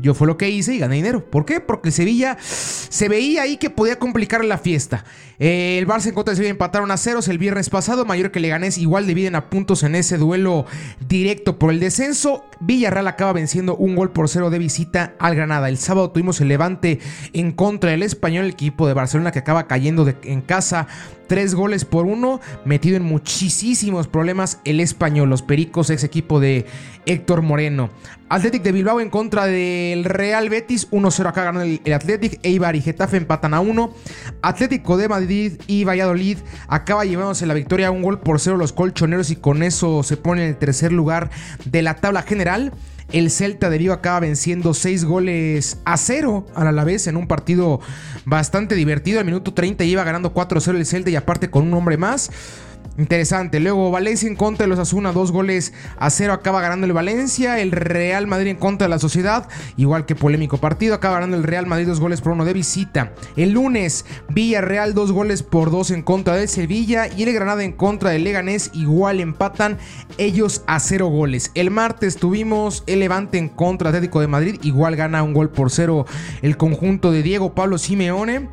Yo 0.00 0.14
fue 0.14 0.26
lo 0.26 0.38
que 0.38 0.50
hice 0.50 0.74
y 0.74 0.78
gané 0.78 0.96
dinero. 0.96 1.24
¿Por 1.24 1.44
qué? 1.44 1.60
Porque 1.60 1.90
Sevilla 1.90 2.38
se 2.40 3.08
veía 3.08 3.42
ahí 3.42 3.56
que 3.56 3.70
podía 3.70 3.98
complicar 3.98 4.44
la 4.44 4.58
fiesta. 4.58 5.04
Eh, 5.38 5.76
el 5.78 5.86
Barça 5.86 6.06
en 6.06 6.14
contra 6.14 6.32
de 6.32 6.36
Sevilla 6.36 6.50
empataron 6.50 6.90
a 6.90 6.96
ceros 6.96 7.28
el 7.28 7.38
viernes 7.38 7.68
pasado. 7.68 8.04
Mayor 8.04 8.30
que 8.30 8.40
le 8.40 8.48
gané 8.48 8.68
igual 8.76 9.06
dividen 9.06 9.34
a 9.34 9.50
puntos 9.50 9.82
en 9.82 9.94
ese 9.94 10.18
duelo 10.18 10.66
directo 11.06 11.58
por 11.58 11.72
el 11.72 11.80
descenso. 11.80 12.44
Villarreal 12.64 13.08
acaba 13.08 13.32
venciendo 13.32 13.74
un 13.74 13.96
gol 13.96 14.12
por 14.12 14.28
cero 14.28 14.48
de 14.48 14.58
visita 14.58 15.14
al 15.18 15.34
Granada. 15.34 15.68
El 15.68 15.78
sábado 15.78 16.10
tuvimos 16.10 16.40
el 16.40 16.48
levante 16.48 17.00
en 17.32 17.50
contra 17.50 17.90
del 17.90 18.04
español, 18.04 18.44
el 18.44 18.52
equipo 18.52 18.86
de 18.86 18.94
Barcelona 18.94 19.32
que 19.32 19.40
acaba 19.40 19.66
cayendo 19.66 20.06
en 20.22 20.42
casa 20.42 20.86
tres 21.32 21.54
goles 21.54 21.86
por 21.86 22.04
uno, 22.04 22.42
metido 22.66 22.98
en 22.98 23.04
muchísimos 23.04 24.06
problemas 24.06 24.60
el 24.66 24.80
español, 24.80 25.30
los 25.30 25.40
Pericos, 25.40 25.88
ex 25.88 26.04
equipo 26.04 26.40
de 26.40 26.66
Héctor 27.06 27.40
Moreno. 27.40 27.88
Athletic 28.28 28.62
de 28.62 28.72
Bilbao 28.72 29.00
en 29.00 29.10
contra 29.10 29.46
del 29.46 30.04
Real 30.04 30.48
Betis, 30.50 30.90
1-0 30.90 31.26
acá 31.26 31.44
ganó 31.44 31.62
el, 31.62 31.80
Athletic, 31.92 32.38
Eibar 32.42 32.76
y 32.76 32.82
Getafe 32.82 33.16
empatan 33.16 33.54
a 33.54 33.60
1. 33.60 33.94
Atlético 34.42 34.98
de 34.98 35.08
Madrid 35.08 35.52
y 35.66 35.84
Valladolid 35.84 36.38
acaba 36.68 37.04
llevándose 37.06 37.46
la 37.46 37.54
victoria 37.54 37.88
a 37.88 37.90
un 37.90 38.02
gol 38.02 38.20
por 38.20 38.38
cero 38.38 38.58
los 38.58 38.72
colchoneros 38.74 39.30
y 39.30 39.36
con 39.36 39.62
eso 39.62 40.02
se 40.02 40.18
pone 40.18 40.42
en 40.42 40.48
el 40.50 40.56
tercer 40.56 40.92
lugar 40.92 41.30
de 41.64 41.82
la 41.82 41.96
tabla 41.96 42.22
general. 42.22 42.51
El 43.12 43.30
Celta 43.30 43.68
de 43.68 43.78
Vigo 43.78 43.92
acaba 43.92 44.20
venciendo 44.20 44.72
6 44.72 45.04
goles 45.04 45.78
a 45.84 45.96
0 45.96 46.46
al 46.54 46.66
Alavés 46.66 47.06
en 47.06 47.16
un 47.16 47.26
partido 47.26 47.80
bastante 48.24 48.74
divertido. 48.74 49.20
Al 49.20 49.26
minuto 49.26 49.52
30 49.52 49.84
iba 49.84 50.02
ganando 50.02 50.32
4-0 50.32 50.76
el 50.76 50.86
Celta 50.86 51.10
y 51.10 51.16
aparte 51.16 51.50
con 51.50 51.66
un 51.66 51.74
hombre 51.74 51.96
más. 51.96 52.30
Interesante. 52.98 53.58
Luego 53.58 53.90
Valencia 53.90 54.28
en 54.28 54.36
contra 54.36 54.64
de 54.64 54.68
los 54.68 54.78
Asuna, 54.78 55.12
dos 55.12 55.32
goles 55.32 55.72
a 55.98 56.10
cero 56.10 56.34
acaba 56.34 56.60
ganando 56.60 56.86
el 56.86 56.92
Valencia. 56.92 57.58
El 57.58 57.72
Real 57.72 58.26
Madrid 58.26 58.48
en 58.48 58.56
contra 58.56 58.86
de 58.86 58.90
la 58.90 58.98
Sociedad, 58.98 59.48
igual 59.78 60.04
que 60.04 60.14
polémico 60.14 60.58
partido, 60.58 60.94
acaba 60.94 61.14
ganando 61.14 61.38
el 61.38 61.42
Real 61.42 61.66
Madrid 61.66 61.86
dos 61.86 62.00
goles 62.00 62.20
por 62.20 62.32
uno 62.32 62.44
de 62.44 62.52
visita. 62.52 63.14
El 63.36 63.52
lunes 63.52 64.04
Villarreal 64.28 64.92
dos 64.92 65.10
goles 65.10 65.42
por 65.42 65.70
dos 65.70 65.90
en 65.90 66.02
contra 66.02 66.36
del 66.36 66.48
Sevilla 66.48 67.08
y 67.08 67.22
el 67.22 67.32
Granada 67.32 67.64
en 67.64 67.72
contra 67.72 68.10
del 68.10 68.24
Leganés 68.24 68.70
igual 68.74 69.20
empatan 69.20 69.78
ellos 70.18 70.62
a 70.66 70.78
cero 70.78 71.06
goles. 71.06 71.50
El 71.54 71.70
martes 71.70 72.16
tuvimos 72.16 72.84
el 72.86 73.00
Levante 73.00 73.38
en 73.38 73.48
contra 73.48 73.88
Atlético 73.88 74.20
de 74.20 74.28
Madrid, 74.28 74.60
igual 74.62 74.96
gana 74.96 75.22
un 75.22 75.32
gol 75.32 75.48
por 75.48 75.70
cero 75.70 76.04
el 76.42 76.58
conjunto 76.58 77.10
de 77.10 77.22
Diego 77.22 77.54
Pablo 77.54 77.78
Simeone. 77.78 78.48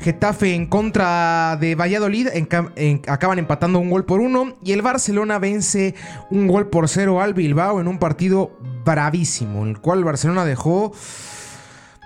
Getafe 0.00 0.54
en 0.54 0.66
contra 0.66 1.56
de 1.60 1.74
Valladolid 1.74 2.28
acaban 3.08 3.38
empatando 3.38 3.78
un 3.78 3.90
gol 3.90 4.04
por 4.04 4.20
uno 4.20 4.54
y 4.62 4.72
el 4.72 4.82
Barcelona 4.82 5.38
vence 5.38 5.94
un 6.30 6.46
gol 6.46 6.68
por 6.68 6.88
cero 6.88 7.20
al 7.20 7.34
Bilbao 7.34 7.80
en 7.80 7.88
un 7.88 7.98
partido 7.98 8.50
bravísimo, 8.84 9.64
el 9.64 9.78
cual 9.78 10.00
el 10.00 10.04
Barcelona 10.04 10.44
dejó 10.44 10.92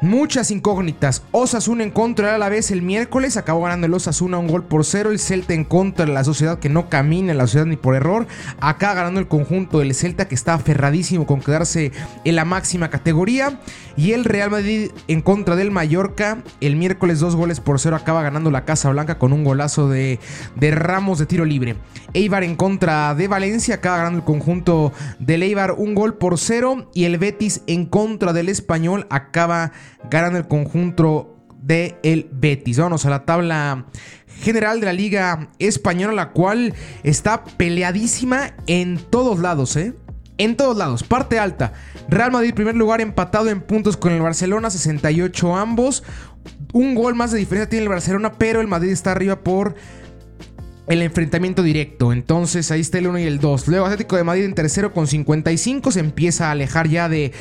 Muchas 0.00 0.52
incógnitas. 0.52 1.25
Osasuna 1.33 1.83
en 1.83 1.90
contra 1.90 2.37
a 2.37 2.38
la 2.38 2.49
vez 2.49 2.71
el 2.71 2.83
miércoles. 2.83 3.37
Acabó 3.37 3.62
ganando 3.62 3.88
el 3.88 3.95
Osasuna 3.95 4.38
un 4.38 4.47
gol 4.47 4.62
por 4.62 4.85
cero. 4.85 5.11
El 5.11 5.19
Celta 5.19 5.55
en 5.55 5.64
contra 5.64 6.07
de 6.07 6.12
la 6.12 6.23
sociedad 6.23 6.61
que 6.61 6.69
no 6.69 6.88
camina 6.88 7.33
en 7.33 7.38
la 7.38 7.49
sociedad 7.49 7.67
ni 7.67 7.75
por 7.75 7.97
error. 7.97 8.28
Acá 8.61 8.95
ganando 8.95 9.19
el 9.19 9.26
conjunto 9.26 9.81
del 9.81 9.93
Celta 9.97 10.28
que 10.28 10.37
está 10.37 10.55
aferradísimo 10.55 11.26
con 11.26 11.40
quedarse 11.40 11.90
en 12.25 12.37
la 12.37 12.45
máxima 12.45 12.90
categoría. 12.90 13.61
Y 13.97 14.12
el 14.12 14.25
Real 14.25 14.52
Madrid 14.52 14.93
en 15.09 15.21
contra 15.21 15.57
del 15.57 15.73
Mallorca. 15.73 16.45
El 16.61 16.76
miércoles 16.76 17.19
dos 17.19 17.35
goles 17.35 17.59
por 17.59 17.81
cero 17.81 17.97
acaba 17.97 18.23
ganando 18.23 18.52
la 18.52 18.64
Casa 18.64 18.90
Blanca 18.90 19.19
con 19.19 19.33
un 19.33 19.43
golazo 19.43 19.88
de, 19.88 20.21
de 20.55 20.71
Ramos 20.71 21.19
de 21.19 21.26
tiro 21.26 21.45
libre. 21.45 21.75
Eibar 22.14 22.45
en 22.45 22.55
contra 22.55 23.17
de 23.17 23.26
Valencia. 23.26 23.75
Acaba 23.75 23.97
ganando 23.97 24.21
el 24.21 24.25
conjunto 24.25 24.93
del 25.19 25.43
Eibar 25.43 25.73
un 25.73 25.97
gol 25.97 26.14
por 26.14 26.38
cero. 26.38 26.88
Y 26.95 27.02
el 27.02 27.19
Betis 27.19 27.62
en 27.67 27.85
contra 27.85 28.33
del 28.33 28.49
Español 28.49 29.09
acaba 29.11 29.73
ganando 29.73 29.88
el 30.11 30.49
conjunto 30.49 31.37
de 31.61 31.97
el 32.02 32.28
Betis. 32.33 32.78
Vamos 32.78 33.04
a 33.07 33.11
la 33.11 33.25
tabla 33.25 33.87
general 34.40 34.80
de 34.80 34.87
la 34.87 34.92
Liga 34.92 35.50
Española, 35.59 36.12
la 36.12 36.30
cual 36.30 36.75
está 37.02 37.45
peleadísima 37.45 38.54
en 38.66 38.99
todos 38.99 39.40
lados, 39.40 39.76
¿eh? 39.76 39.95
En 40.38 40.57
todos 40.57 40.76
lados, 40.76 41.02
parte 41.02 41.38
alta. 41.38 41.73
Real 42.09 42.30
Madrid, 42.30 42.54
primer 42.54 42.76
lugar, 42.76 43.00
empatado 43.00 43.49
en 43.49 43.61
puntos 43.61 43.97
con 43.97 44.12
el 44.12 44.23
Barcelona, 44.23 44.71
68 44.71 45.57
ambos. 45.57 46.04
Un 46.73 46.95
gol 46.95 47.16
más 47.16 47.33
de 47.33 47.38
diferencia 47.38 47.68
tiene 47.68 47.83
el 47.83 47.88
Barcelona, 47.88 48.33
pero 48.38 48.61
el 48.61 48.68
Madrid 48.68 48.90
está 48.90 49.11
arriba 49.11 49.40
por 49.40 49.75
el 50.87 51.02
enfrentamiento 51.02 51.62
directo. 51.62 52.12
Entonces 52.12 52.71
ahí 52.71 52.80
está 52.80 52.99
el 52.99 53.09
1 53.09 53.18
y 53.18 53.25
el 53.25 53.40
2. 53.40 53.68
Luego 53.68 53.87
Atlético 53.87 54.16
de 54.16 54.25
Madrid 54.25 54.45
en 54.45 54.54
tercero 54.54 54.92
con 54.92 55.07
55 55.07 55.90
se 55.90 56.00
empieza 56.00 56.49
a 56.49 56.52
alejar 56.52 56.88
ya 56.88 57.09
de 57.09 57.33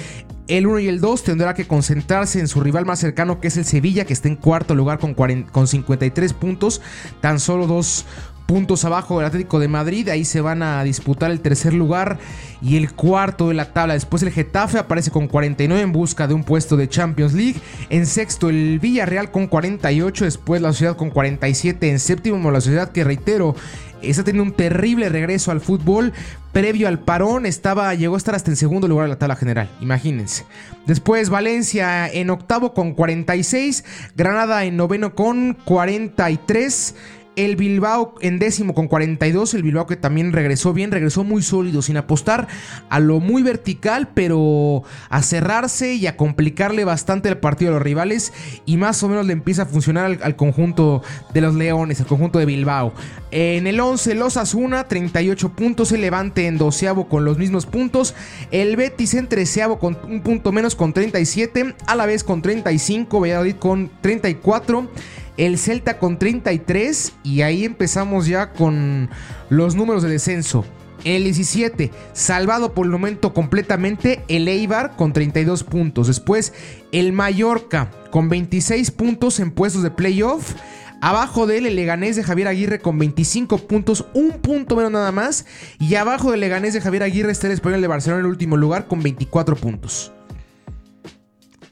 el 0.47 0.67
1 0.67 0.79
y 0.79 0.87
el 0.87 1.01
2 1.01 1.23
tendrá 1.23 1.53
que 1.53 1.67
concentrarse 1.67 2.39
en 2.39 2.47
su 2.47 2.61
rival 2.61 2.85
más 2.85 2.99
cercano 2.99 3.39
que 3.39 3.49
es 3.49 3.57
el 3.57 3.65
Sevilla, 3.65 4.05
que 4.05 4.13
está 4.13 4.27
en 4.27 4.35
cuarto 4.35 4.75
lugar 4.75 4.99
con, 4.99 5.13
con 5.13 5.67
53 5.67 6.33
puntos, 6.33 6.81
tan 7.21 7.39
solo 7.39 7.67
dos 7.67 8.05
puntos 8.47 8.85
abajo 8.85 9.17
del 9.17 9.27
Atlético 9.27 9.59
de 9.59 9.67
Madrid. 9.67 10.09
Ahí 10.09 10.25
se 10.25 10.41
van 10.41 10.63
a 10.63 10.83
disputar 10.83 11.29
el 11.29 11.41
tercer 11.41 11.73
lugar 11.73 12.17
y 12.61 12.77
el 12.77 12.93
cuarto 12.93 13.49
de 13.49 13.53
la 13.53 13.73
tabla. 13.73 13.93
Después 13.93 14.23
el 14.23 14.31
Getafe 14.31 14.79
aparece 14.79 15.11
con 15.11 15.27
49 15.27 15.83
en 15.83 15.91
busca 15.91 16.27
de 16.27 16.33
un 16.33 16.43
puesto 16.43 16.77
de 16.77 16.89
Champions 16.89 17.33
League. 17.33 17.59
En 17.89 18.07
sexto 18.07 18.49
el 18.49 18.79
Villarreal 18.79 19.29
con 19.29 19.45
48. 19.47 20.25
Después 20.25 20.61
la 20.61 20.71
Sociedad 20.71 20.95
con 20.95 21.11
47. 21.11 21.91
En 21.91 21.99
séptimo 21.99 22.49
la 22.49 22.61
Sociedad 22.61 22.91
que 22.91 23.03
reitero 23.03 23.53
está 24.01 24.23
teniendo 24.23 24.51
un 24.51 24.55
terrible 24.55 25.09
regreso 25.09 25.51
al 25.51 25.61
fútbol. 25.61 26.13
Previo 26.51 26.87
al 26.87 26.99
parón 26.99 27.45
estaba, 27.45 27.93
llegó 27.93 28.15
a 28.15 28.17
estar 28.17 28.33
hasta 28.33 28.49
en 28.49 28.57
segundo 28.57 28.87
lugar 28.87 29.05
de 29.05 29.09
la 29.09 29.19
tabla 29.19 29.35
general, 29.35 29.69
imagínense. 29.79 30.43
Después 30.87 31.29
Valencia 31.29 32.07
en 32.07 32.31
octavo 32.31 32.73
con 32.73 32.93
46, 32.93 33.83
Granada 34.15 34.63
en 34.65 34.75
noveno 34.75 35.13
con 35.13 35.55
43. 35.65 36.95
El 37.37 37.55
Bilbao 37.55 38.15
en 38.19 38.39
décimo 38.39 38.73
con 38.73 38.87
42. 38.87 39.53
El 39.53 39.61
Bilbao 39.61 39.85
que 39.85 39.95
también 39.95 40.33
regresó 40.33 40.73
bien, 40.73 40.91
regresó 40.91 41.23
muy 41.23 41.43
sólido, 41.43 41.83
sin 41.83 41.95
apostar 41.95 42.47
a 42.89 42.99
lo 42.99 43.19
muy 43.19 43.43
vertical, 43.43 44.09
pero 44.15 44.81
a 45.09 45.21
cerrarse 45.21 45.93
y 45.93 46.07
a 46.07 46.17
complicarle 46.17 46.83
bastante 46.83 47.29
el 47.29 47.37
partido 47.37 47.69
a 47.69 47.73
los 47.75 47.83
rivales. 47.83 48.33
Y 48.65 48.77
más 48.77 49.03
o 49.03 49.07
menos 49.07 49.27
le 49.27 49.33
empieza 49.33 49.61
a 49.61 49.65
funcionar 49.67 50.17
al, 50.23 50.35
conjunto 50.35 51.03
de 51.31 51.41
los 51.41 51.53
Leones, 51.53 52.01
al 52.01 52.07
conjunto 52.07 52.39
de 52.39 52.47
Bilbao. 52.47 52.91
En 53.29 53.67
el 53.67 53.79
11, 53.79 54.15
los 54.15 54.35
Asuna, 54.35 54.87
38 54.87 55.49
puntos. 55.49 55.91
El 55.91 56.01
Levante 56.01 56.47
en 56.47 56.57
doceavo 56.57 57.07
con 57.07 57.23
los 57.23 57.37
mismos 57.37 57.67
puntos. 57.67 58.15
El 58.49 58.75
Betis 58.77 59.13
en 59.13 59.27
treceavo 59.27 59.77
con 59.77 59.95
un 60.05 60.21
punto 60.21 60.51
menos 60.51 60.73
con 60.73 60.91
37. 60.91 61.75
A 61.85 61.95
la 61.95 62.07
vez 62.07 62.23
con 62.23 62.41
35. 62.41 63.19
Valladolid 63.19 63.57
con 63.57 63.91
34 64.01 64.89
el 65.37 65.57
Celta 65.57 65.99
con 65.99 66.19
33 66.19 67.13
y 67.23 67.41
ahí 67.41 67.63
empezamos 67.63 68.27
ya 68.27 68.51
con 68.51 69.09
los 69.49 69.75
números 69.75 70.03
de 70.03 70.09
descenso. 70.09 70.65
El 71.03 71.23
17, 71.23 71.91
salvado 72.13 72.73
por 72.73 72.85
el 72.85 72.91
momento 72.91 73.33
completamente 73.33 74.23
el 74.27 74.47
Eibar 74.47 74.95
con 74.95 75.13
32 75.13 75.63
puntos. 75.63 76.07
Después 76.07 76.53
el 76.91 77.13
Mallorca 77.13 77.91
con 78.11 78.29
26 78.29 78.91
puntos 78.91 79.39
en 79.39 79.51
puestos 79.51 79.83
de 79.83 79.91
playoff. 79.91 80.55
Abajo 80.99 81.45
de 81.45 81.59
él 81.59 81.67
el 81.67 81.75
Leganés 81.75 82.15
de 82.15 82.23
Javier 82.23 82.47
Aguirre 82.47 82.79
con 82.79 82.97
25 82.97 83.59
puntos, 83.59 84.05
un 84.15 84.31
punto 84.31 84.75
menos 84.75 84.91
nada 84.91 85.11
más. 85.11 85.45
Y 85.79 85.93
abajo 85.95 86.31
del 86.31 86.39
Leganés 86.39 86.73
de 86.73 86.81
Javier 86.81 87.03
Aguirre 87.03 87.31
está 87.31 87.45
el 87.45 87.53
Español 87.53 87.81
de 87.81 87.87
Barcelona 87.87 88.21
en 88.21 88.25
el 88.25 88.31
último 88.31 88.57
lugar 88.57 88.87
con 88.87 89.03
24 89.03 89.55
puntos. 89.55 90.11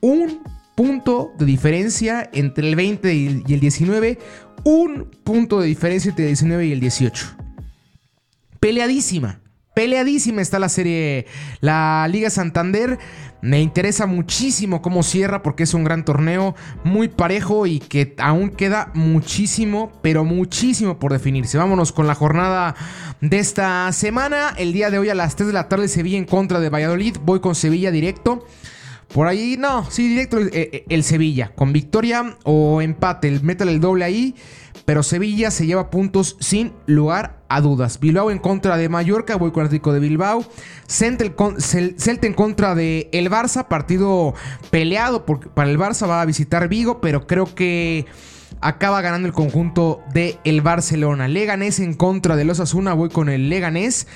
Un 0.02 0.40
punto 0.76 1.34
de 1.38 1.46
diferencia 1.46 2.30
entre 2.34 2.68
el 2.68 2.76
20 2.76 3.14
y 3.14 3.28
el 3.54 3.60
19. 3.60 4.20
Un 4.64 5.10
punto 5.24 5.60
de 5.62 5.68
diferencia 5.68 6.10
entre 6.10 6.26
el 6.26 6.30
19 6.30 6.66
y 6.68 6.72
el 6.74 6.80
18. 6.80 7.38
Peleadísima. 8.60 9.42
Peleadísima 9.76 10.42
está 10.42 10.58
la 10.58 10.70
serie, 10.70 11.28
la 11.60 12.08
Liga 12.10 12.30
Santander. 12.30 12.98
Me 13.42 13.62
interesa 13.62 14.06
muchísimo 14.06 14.82
cómo 14.82 15.04
cierra 15.04 15.44
porque 15.44 15.64
es 15.64 15.74
un 15.74 15.84
gran 15.84 16.06
torneo, 16.06 16.56
muy 16.84 17.10
parejo 17.10 17.68
y 17.68 17.80
que 17.80 18.16
aún 18.18 18.50
queda 18.50 18.92
muchísimo, 18.96 19.92
pero 20.02 20.24
muchísimo 20.24 20.98
por 20.98 21.12
definirse. 21.12 21.58
Vámonos 21.58 21.92
con 21.92 22.08
la 22.08 22.16
jornada 22.16 22.74
de 23.20 23.38
esta 23.38 23.92
semana. 23.92 24.54
El 24.58 24.72
día 24.72 24.90
de 24.90 24.98
hoy 24.98 25.10
a 25.10 25.16
las 25.16 25.36
3 25.36 25.48
de 25.48 25.54
la 25.54 25.68
tarde 25.68 25.90
Sevilla 25.90 26.18
en 26.18 26.26
contra 26.26 26.60
de 26.62 26.70
Valladolid. 26.70 27.18
Voy 27.22 27.42
con 27.42 27.54
Sevilla 27.54 27.92
directo. 27.92 28.48
Por 29.16 29.28
ahí, 29.28 29.56
no, 29.58 29.90
sí, 29.90 30.10
directo 30.10 30.38
el, 30.38 30.50
eh, 30.52 30.84
eh, 30.90 31.02
Sevilla. 31.02 31.54
Con 31.56 31.72
victoria 31.72 32.36
o 32.44 32.82
empate, 32.82 33.30
el, 33.30 33.42
métale 33.44 33.72
el 33.72 33.80
doble 33.80 34.04
ahí. 34.04 34.36
Pero 34.84 35.04
Sevilla 35.04 35.52
se 35.52 35.66
lleva 35.66 35.90
puntos 35.90 36.36
sin 36.42 36.74
lugar 36.86 37.42
a 37.48 37.62
dudas. 37.62 38.02
Bilbao 38.02 38.30
en 38.30 38.40
contra 38.40 38.76
de 38.76 38.90
Mallorca, 38.90 39.38
voy 39.38 39.52
con 39.52 39.62
el 39.62 39.68
Atlético 39.68 39.94
de 39.94 40.02
Bilbao. 40.02 40.44
Celta 40.88 41.24
en 41.24 42.34
contra 42.34 42.76
de 42.76 43.10
el 43.14 43.32
Barça, 43.32 43.70
partido 43.70 44.34
peleado 44.70 45.26
porque 45.26 45.48
para 45.48 45.72
el 45.72 45.80
Barça 45.80 46.10
va 46.10 46.22
a 46.22 46.26
visitar 46.26 46.68
Vigo, 46.68 47.00
pero 47.00 47.26
creo 47.26 47.56
que 47.56 48.06
acaba 48.60 49.00
ganando 49.00 49.30
el 49.30 49.34
conjunto 49.34 50.02
de 50.14 50.40
el 50.44 50.60
Barcelona. 50.60 51.30
Leganés 51.30 51.80
en 51.80 51.94
contra 51.94 52.36
de 52.36 52.44
los 52.44 52.60
Asuna, 52.60 52.94
voy 52.94 53.08
con 53.08 53.30
el 53.30 53.48
Leganés. 53.48 54.08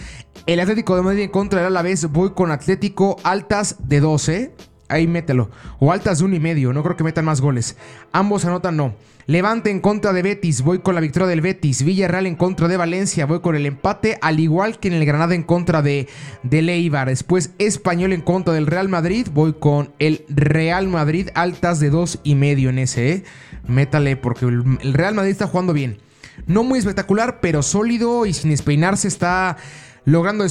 El 0.45 0.59
Atlético 0.59 0.97
de 0.97 1.03
Madrid 1.03 1.21
en 1.21 1.29
contra 1.29 1.59
del 1.59 1.67
Alavés, 1.67 2.11
voy 2.11 2.31
con 2.31 2.51
Atlético 2.51 3.15
altas 3.23 3.77
de 3.87 4.01
12. 4.01 4.68
Ahí 4.89 5.07
mételo. 5.07 5.49
O 5.79 5.91
altas 5.91 6.19
de 6.19 6.25
un 6.25 6.33
y 6.33 6.39
medio, 6.39 6.73
no 6.73 6.83
creo 6.83 6.97
que 6.97 7.03
metan 7.03 7.25
más 7.25 7.41
goles. 7.41 7.77
Ambos 8.11 8.45
anotan 8.45 8.75
no. 8.75 8.95
Levante 9.27 9.69
en 9.69 9.79
contra 9.79 10.11
de 10.11 10.23
Betis, 10.23 10.63
voy 10.63 10.79
con 10.79 10.95
la 10.95 11.01
victoria 11.01 11.27
del 11.27 11.41
Betis. 11.41 11.83
Villarreal 11.83 12.25
en 12.25 12.35
contra 12.35 12.67
de 12.67 12.77
Valencia, 12.77 13.27
voy 13.27 13.41
con 13.41 13.55
el 13.55 13.67
empate, 13.67 14.17
al 14.23 14.39
igual 14.39 14.79
que 14.79 14.87
en 14.87 14.95
el 14.95 15.05
Granada 15.05 15.35
en 15.35 15.43
contra 15.43 15.83
de, 15.83 16.07
de 16.41 16.61
Leibar. 16.63 17.09
Después 17.09 17.51
Español 17.59 18.11
en 18.11 18.21
contra 18.21 18.55
del 18.55 18.65
Real 18.65 18.89
Madrid, 18.89 19.27
voy 19.31 19.53
con 19.53 19.93
el 19.99 20.25
Real 20.29 20.87
Madrid, 20.87 21.29
altas 21.35 21.79
de 21.79 21.91
dos 21.91 22.19
y 22.23 22.33
medio 22.33 22.71
en 22.71 22.79
ese, 22.79 23.11
¿eh? 23.11 23.23
Métale, 23.67 24.17
porque 24.17 24.45
el 24.45 24.93
Real 24.93 25.13
Madrid 25.13 25.31
está 25.31 25.45
jugando 25.45 25.73
bien. 25.73 25.99
No 26.47 26.63
muy 26.63 26.79
espectacular, 26.79 27.39
pero 27.39 27.61
sólido 27.61 28.25
y 28.25 28.33
sin 28.33 28.49
despeinarse 28.49 29.07
está 29.07 29.57
logrando 30.09 30.43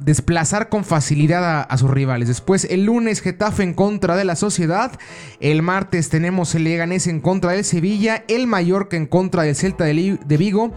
desplazar 0.00 0.68
con 0.68 0.84
facilidad 0.84 1.66
a, 1.68 1.78
sus 1.78 1.90
rivales. 1.90 2.28
Después 2.28 2.64
el 2.64 2.84
lunes 2.84 3.20
Getafe 3.20 3.62
en 3.62 3.72
contra 3.72 4.16
de 4.16 4.24
la 4.24 4.34
Sociedad, 4.34 4.92
el 5.40 5.62
martes 5.62 6.08
tenemos 6.08 6.54
el 6.54 6.64
Leganés 6.64 7.06
en 7.06 7.20
contra 7.20 7.52
del 7.52 7.64
Sevilla, 7.64 8.24
el 8.26 8.46
Mallorca 8.46 8.96
en 8.96 9.06
contra 9.06 9.44
del 9.44 9.54
Celta 9.54 9.84
de, 9.84 10.36
Vigo 10.36 10.72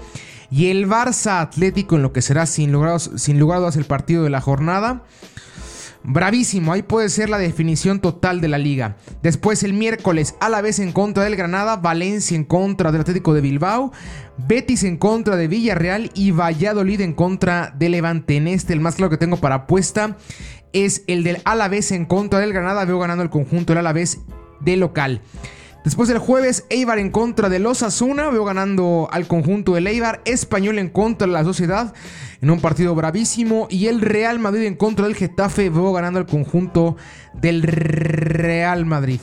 y 0.51 0.69
el 0.69 0.87
Barça 0.87 1.41
Atlético 1.41 1.95
en 1.95 2.03
lo 2.03 2.13
que 2.13 2.21
será 2.21 2.45
sin 2.45 2.71
lugar, 2.71 2.99
sin 2.99 3.39
lugar 3.39 3.57
a 3.57 3.59
dudas 3.61 3.75
el 3.75 3.85
partido 3.85 4.23
de 4.23 4.29
la 4.29 4.41
jornada. 4.41 5.03
Bravísimo, 6.09 6.71
ahí 6.71 6.83
puede 6.83 7.09
ser 7.09 7.29
la 7.29 7.37
definición 7.37 7.99
total 7.99 8.39
de 8.39 8.47
la 8.47 8.57
liga. 8.57 8.95
Después 9.21 9.61
el 9.63 9.73
miércoles, 9.73 10.35
a 10.39 10.47
la 10.47 10.61
vez 10.61 10.79
en 10.79 10.93
contra 10.93 11.25
del 11.25 11.35
Granada, 11.35 11.75
Valencia 11.75 12.33
en 12.33 12.45
contra 12.45 12.93
del 12.93 13.01
Atlético 13.01 13.33
de 13.33 13.41
Bilbao, 13.41 13.91
Betis 14.37 14.85
en 14.85 14.95
contra 14.95 15.35
de 15.35 15.49
Villarreal 15.49 16.09
y 16.13 16.31
Valladolid 16.31 17.01
en 17.01 17.11
contra 17.11 17.73
de 17.77 17.89
Levante. 17.89 18.37
En 18.37 18.47
este, 18.47 18.71
el 18.71 18.79
más 18.79 18.95
claro 18.95 19.09
que 19.09 19.17
tengo 19.17 19.35
para 19.35 19.55
apuesta 19.55 20.15
es 20.71 21.03
el 21.07 21.25
del 21.25 21.41
Alavés 21.43 21.91
en 21.91 22.05
contra 22.05 22.39
del 22.39 22.53
Granada. 22.53 22.85
Veo 22.85 22.99
ganando 22.99 23.23
el 23.23 23.29
conjunto 23.29 23.73
del 23.73 23.79
Alavés 23.79 24.19
de 24.61 24.77
local. 24.77 25.21
Después 25.87 26.09
del 26.09 26.17
jueves, 26.17 26.65
Eibar 26.69 26.99
en 26.99 27.11
contra 27.11 27.47
de 27.47 27.59
los 27.59 27.81
Asuna. 27.81 28.29
Veo 28.29 28.43
ganando 28.43 29.07
al 29.09 29.25
conjunto 29.25 29.75
del 29.75 29.87
Eibar. 29.87 30.21
Español 30.25 30.79
en 30.79 30.89
contra 30.89 31.27
de 31.27 31.31
la 31.31 31.45
Sociedad. 31.45 31.93
En 32.41 32.51
un 32.51 32.59
partido 32.59 32.93
bravísimo. 32.93 33.67
Y 33.69 33.87
el 33.87 34.01
Real 34.01 34.37
Madrid 34.37 34.63
en 34.63 34.75
contra 34.75 35.05
del 35.05 35.15
Getafe. 35.15 35.69
Veo 35.69 35.93
ganando 35.93 36.19
al 36.19 36.25
conjunto 36.25 36.97
del 37.35 37.63
Real 37.63 38.85
Madrid. 38.85 39.21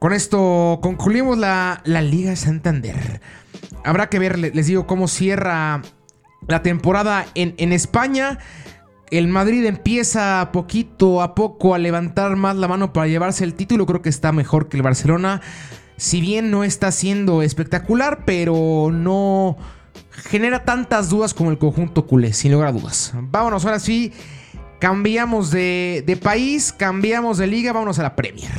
Con 0.00 0.12
esto 0.12 0.80
concluimos 0.82 1.38
la, 1.38 1.82
la 1.84 2.02
Liga 2.02 2.34
Santander. 2.34 3.20
Habrá 3.84 4.08
que 4.08 4.18
ver, 4.18 4.36
les 4.36 4.66
digo, 4.66 4.88
cómo 4.88 5.06
cierra 5.06 5.82
la 6.48 6.62
temporada 6.64 7.26
en, 7.36 7.54
en 7.58 7.72
España. 7.72 8.40
El 9.10 9.28
Madrid 9.28 9.64
empieza 9.66 10.50
poquito 10.52 11.22
a 11.22 11.34
poco 11.34 11.74
a 11.74 11.78
levantar 11.78 12.36
más 12.36 12.56
la 12.56 12.68
mano 12.68 12.92
para 12.92 13.06
llevarse 13.06 13.44
el 13.44 13.54
título. 13.54 13.86
Creo 13.86 14.02
que 14.02 14.08
está 14.08 14.32
mejor 14.32 14.68
que 14.68 14.76
el 14.76 14.82
Barcelona. 14.82 15.40
Si 15.96 16.20
bien 16.20 16.50
no 16.50 16.64
está 16.64 16.90
siendo 16.90 17.42
espectacular, 17.42 18.24
pero 18.24 18.90
no 18.92 19.56
genera 20.10 20.64
tantas 20.64 21.10
dudas 21.10 21.34
como 21.34 21.50
el 21.50 21.58
conjunto 21.58 22.06
culé, 22.06 22.32
sin 22.32 22.52
lugar 22.52 22.68
a 22.68 22.72
dudas. 22.72 23.12
Vámonos 23.14 23.64
ahora 23.64 23.78
sí. 23.78 24.12
Cambiamos 24.80 25.50
de, 25.50 26.02
de 26.06 26.16
país, 26.16 26.72
cambiamos 26.72 27.38
de 27.38 27.46
liga, 27.46 27.72
vámonos 27.72 27.98
a 27.98 28.02
la 28.02 28.16
Premier. 28.16 28.50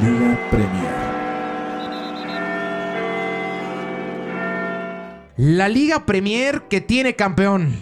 Liga 0.00 0.38
Premier. 0.50 0.97
La 5.38 5.68
Liga 5.68 6.04
Premier 6.04 6.64
que 6.68 6.80
tiene 6.80 7.14
campeón. 7.14 7.76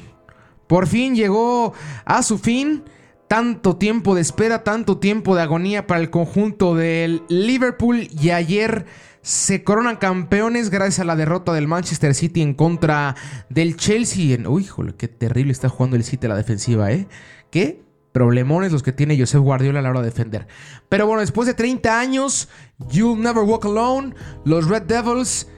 Por 0.67 0.87
fin 0.87 1.17
llegó 1.17 1.73
a 2.05 2.23
su 2.23 2.37
fin. 2.37 2.85
Tanto 3.29 3.77
tiempo 3.77 4.15
de 4.15 4.21
espera, 4.21 4.63
tanto 4.63 4.99
tiempo 4.99 5.35
de 5.35 5.43
agonía 5.43 5.87
para 5.87 6.01
el 6.01 6.11
conjunto 6.11 6.75
del 6.77 7.23
Liverpool 7.29 8.09
y 8.21 8.31
ayer 8.31 8.85
se 9.23 9.65
coronan 9.65 9.97
campeones 9.97 10.69
gracias 10.71 11.01
a 11.01 11.05
la 11.05 11.17
derrota 11.17 11.53
del 11.55 11.67
Manchester 11.67 12.15
City 12.15 12.43
en 12.43 12.53
contra 12.53 13.17
del 13.49 13.77
Chelsea. 13.77 14.39
Uy, 14.47 14.63
híjole, 14.63 14.95
qué 14.95 15.09
terrible 15.09 15.51
está 15.51 15.71
jugando 15.71 15.97
el 15.97 16.05
City 16.05 16.29
la 16.29 16.37
defensiva, 16.37 16.93
¿eh? 16.93 17.09
¿Qué? 17.51 17.83
Problemones 18.13 18.71
los 18.71 18.83
que 18.83 18.93
tiene 18.93 19.19
Josep 19.19 19.41
Guardiola 19.41 19.81
a 19.81 19.83
la 19.83 19.91
hora 19.91 20.01
de 20.01 20.07
defender. 20.07 20.47
Pero 20.91 21.07
bueno, 21.07 21.23
después 21.23 21.49
de 21.49 21.55
30 21.55 21.99
años, 21.99 22.49
You'll 22.91 23.21
Never 23.21 23.45
Walk 23.45 23.65
Alone, 23.65 24.15
los 24.45 24.69
Red 24.69 24.83
Devils 24.83 25.49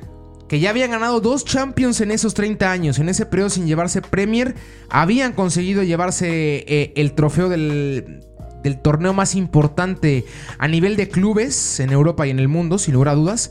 que 0.49 0.61
ya 0.61 0.71
habían 0.71 0.91
ganado 0.91 1.21
dos 1.21 1.45
Champions 1.45 2.01
en 2.01 2.11
esos 2.11 2.35
30 2.35 2.71
años, 2.71 2.99
en 2.99 3.09
ese 3.09 3.27
periodo 3.27 3.51
sin 3.51 3.67
llevarse 3.67 4.03
Premier, 4.03 4.55
habían 4.89 5.33
conseguido 5.33 5.83
llevarse 5.83 6.65
eh, 6.67 6.93
el 6.97 7.13
trofeo 7.13 7.49
del, 7.49 8.25
del, 8.63 8.81
torneo 8.81 9.13
más 9.13 9.35
importante 9.35 10.25
a 10.59 10.67
nivel 10.67 10.97
de 10.97 11.09
clubes 11.09 11.81
en 11.81 11.91
Europa 11.91 12.27
y 12.27 12.31
en 12.31 12.39
el 12.39 12.49
mundo, 12.49 12.79
sin 12.79 12.95
lugar 12.95 13.11
a 13.11 13.15
dudas. 13.15 13.51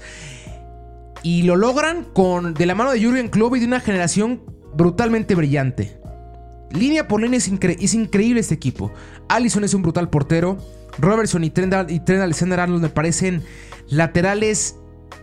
Y 1.21 1.43
lo 1.43 1.55
logran 1.55 2.03
con 2.03 2.53
de 2.53 2.65
la 2.65 2.75
mano 2.75 2.91
de 2.91 3.03
Jurgen 3.03 3.29
Klopp 3.29 3.55
y 3.55 3.59
de 3.59 3.65
una 3.65 3.79
generación 3.79 4.41
brutalmente 4.73 5.35
brillante. 5.35 5.99
Línea 6.71 7.07
por 7.07 7.21
línea 7.21 7.37
es, 7.37 7.47
increíble 7.93 8.39
este 8.39 8.55
equipo. 8.55 8.91
Allison 9.29 9.63
es 9.63 9.73
un 9.73 9.81
brutal 9.81 10.09
portero. 10.09 10.57
Robertson 10.99 11.43
y 11.43 11.49
Trent, 11.49 11.91
y 11.91 11.99
Trent 11.99 12.23
Alexander-Arnold 12.23 12.81
me 12.81 12.89
parecen 12.89 13.43
laterales 13.87 14.76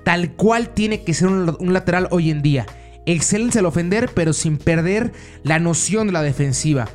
tal 0.05 0.33
cual 0.33 0.69
tiene 0.69 1.03
que 1.03 1.15
ser 1.15 1.29
un, 1.29 1.73
lateral 1.73 2.09
hoy 2.11 2.31
en 2.31 2.43
día. 2.43 2.67
Excelente 3.07 3.59
al 3.59 3.67
ofender, 3.67 4.11
pero 4.15 4.33
sin 4.33 4.59
perder 4.59 5.13
la 5.43 5.59
noción 5.59 6.07
de 6.07 6.13
la 6.13 6.23
defensiva. 6.23 6.89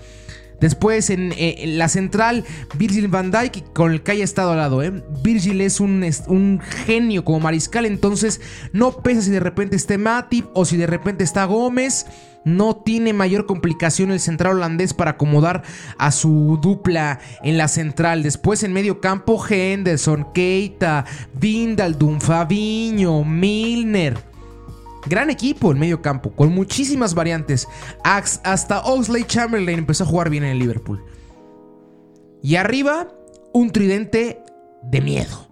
Después 0.59 1.09
en, 1.09 1.33
eh, 1.37 1.63
la 1.67 1.87
central, 1.87 2.45
Virgil 2.77 3.07
van 3.07 3.31
Dijk 3.31 3.73
con 3.73 3.91
el 3.91 4.01
que 4.01 4.11
haya 4.11 4.23
estado 4.23 4.51
al 4.51 4.57
lado. 4.57 4.83
¿eh? 4.83 5.03
Virgil 5.23 5.61
es 5.61 5.79
un, 5.79 6.05
un, 6.27 6.59
genio 6.85 7.23
como 7.23 7.39
mariscal, 7.39 7.85
entonces 7.85 8.41
no 8.73 8.91
pesa 8.91 9.21
si 9.21 9.31
de 9.31 9.39
repente 9.39 9.75
esté 9.75 9.97
Matip 9.97 10.47
o 10.53 10.65
si 10.65 10.77
de 10.77 10.87
repente 10.87 11.23
está 11.23 11.45
Gómez. 11.45 12.05
No 12.45 12.77
tiene 12.77 13.11
mayor 13.11 13.45
complicación 13.45 14.11
el 14.11 14.19
central 14.21 14.55
holandés 14.55 14.93
para 14.93 15.11
acomodar 15.11 15.63
a 15.97 16.11
su 16.11 16.57
dupla 16.61 17.19
en 17.43 17.57
la 17.57 17.67
central. 17.67 18.23
Después 18.23 18.63
en 18.63 18.71
medio 18.71 19.01
campo, 19.01 19.43
Henderson, 19.45 20.31
Keita, 20.33 21.05
Vindaldum, 21.33 22.21
Fabiño, 22.21 23.25
Milner. 23.25 24.28
Gran 25.07 25.29
equipo 25.29 25.71
en 25.71 25.79
medio 25.79 26.01
campo, 26.01 26.31
con 26.31 26.53
muchísimas 26.53 27.13
variantes. 27.13 27.67
Hasta 28.03 28.81
Oxley 28.81 29.23
Chamberlain 29.23 29.79
empezó 29.79 30.03
a 30.03 30.07
jugar 30.07 30.29
bien 30.29 30.43
en 30.43 30.51
el 30.51 30.59
Liverpool. 30.59 31.03
Y 32.41 32.55
arriba, 32.55 33.07
un 33.53 33.71
tridente 33.71 34.41
de 34.83 35.01
miedo. 35.01 35.47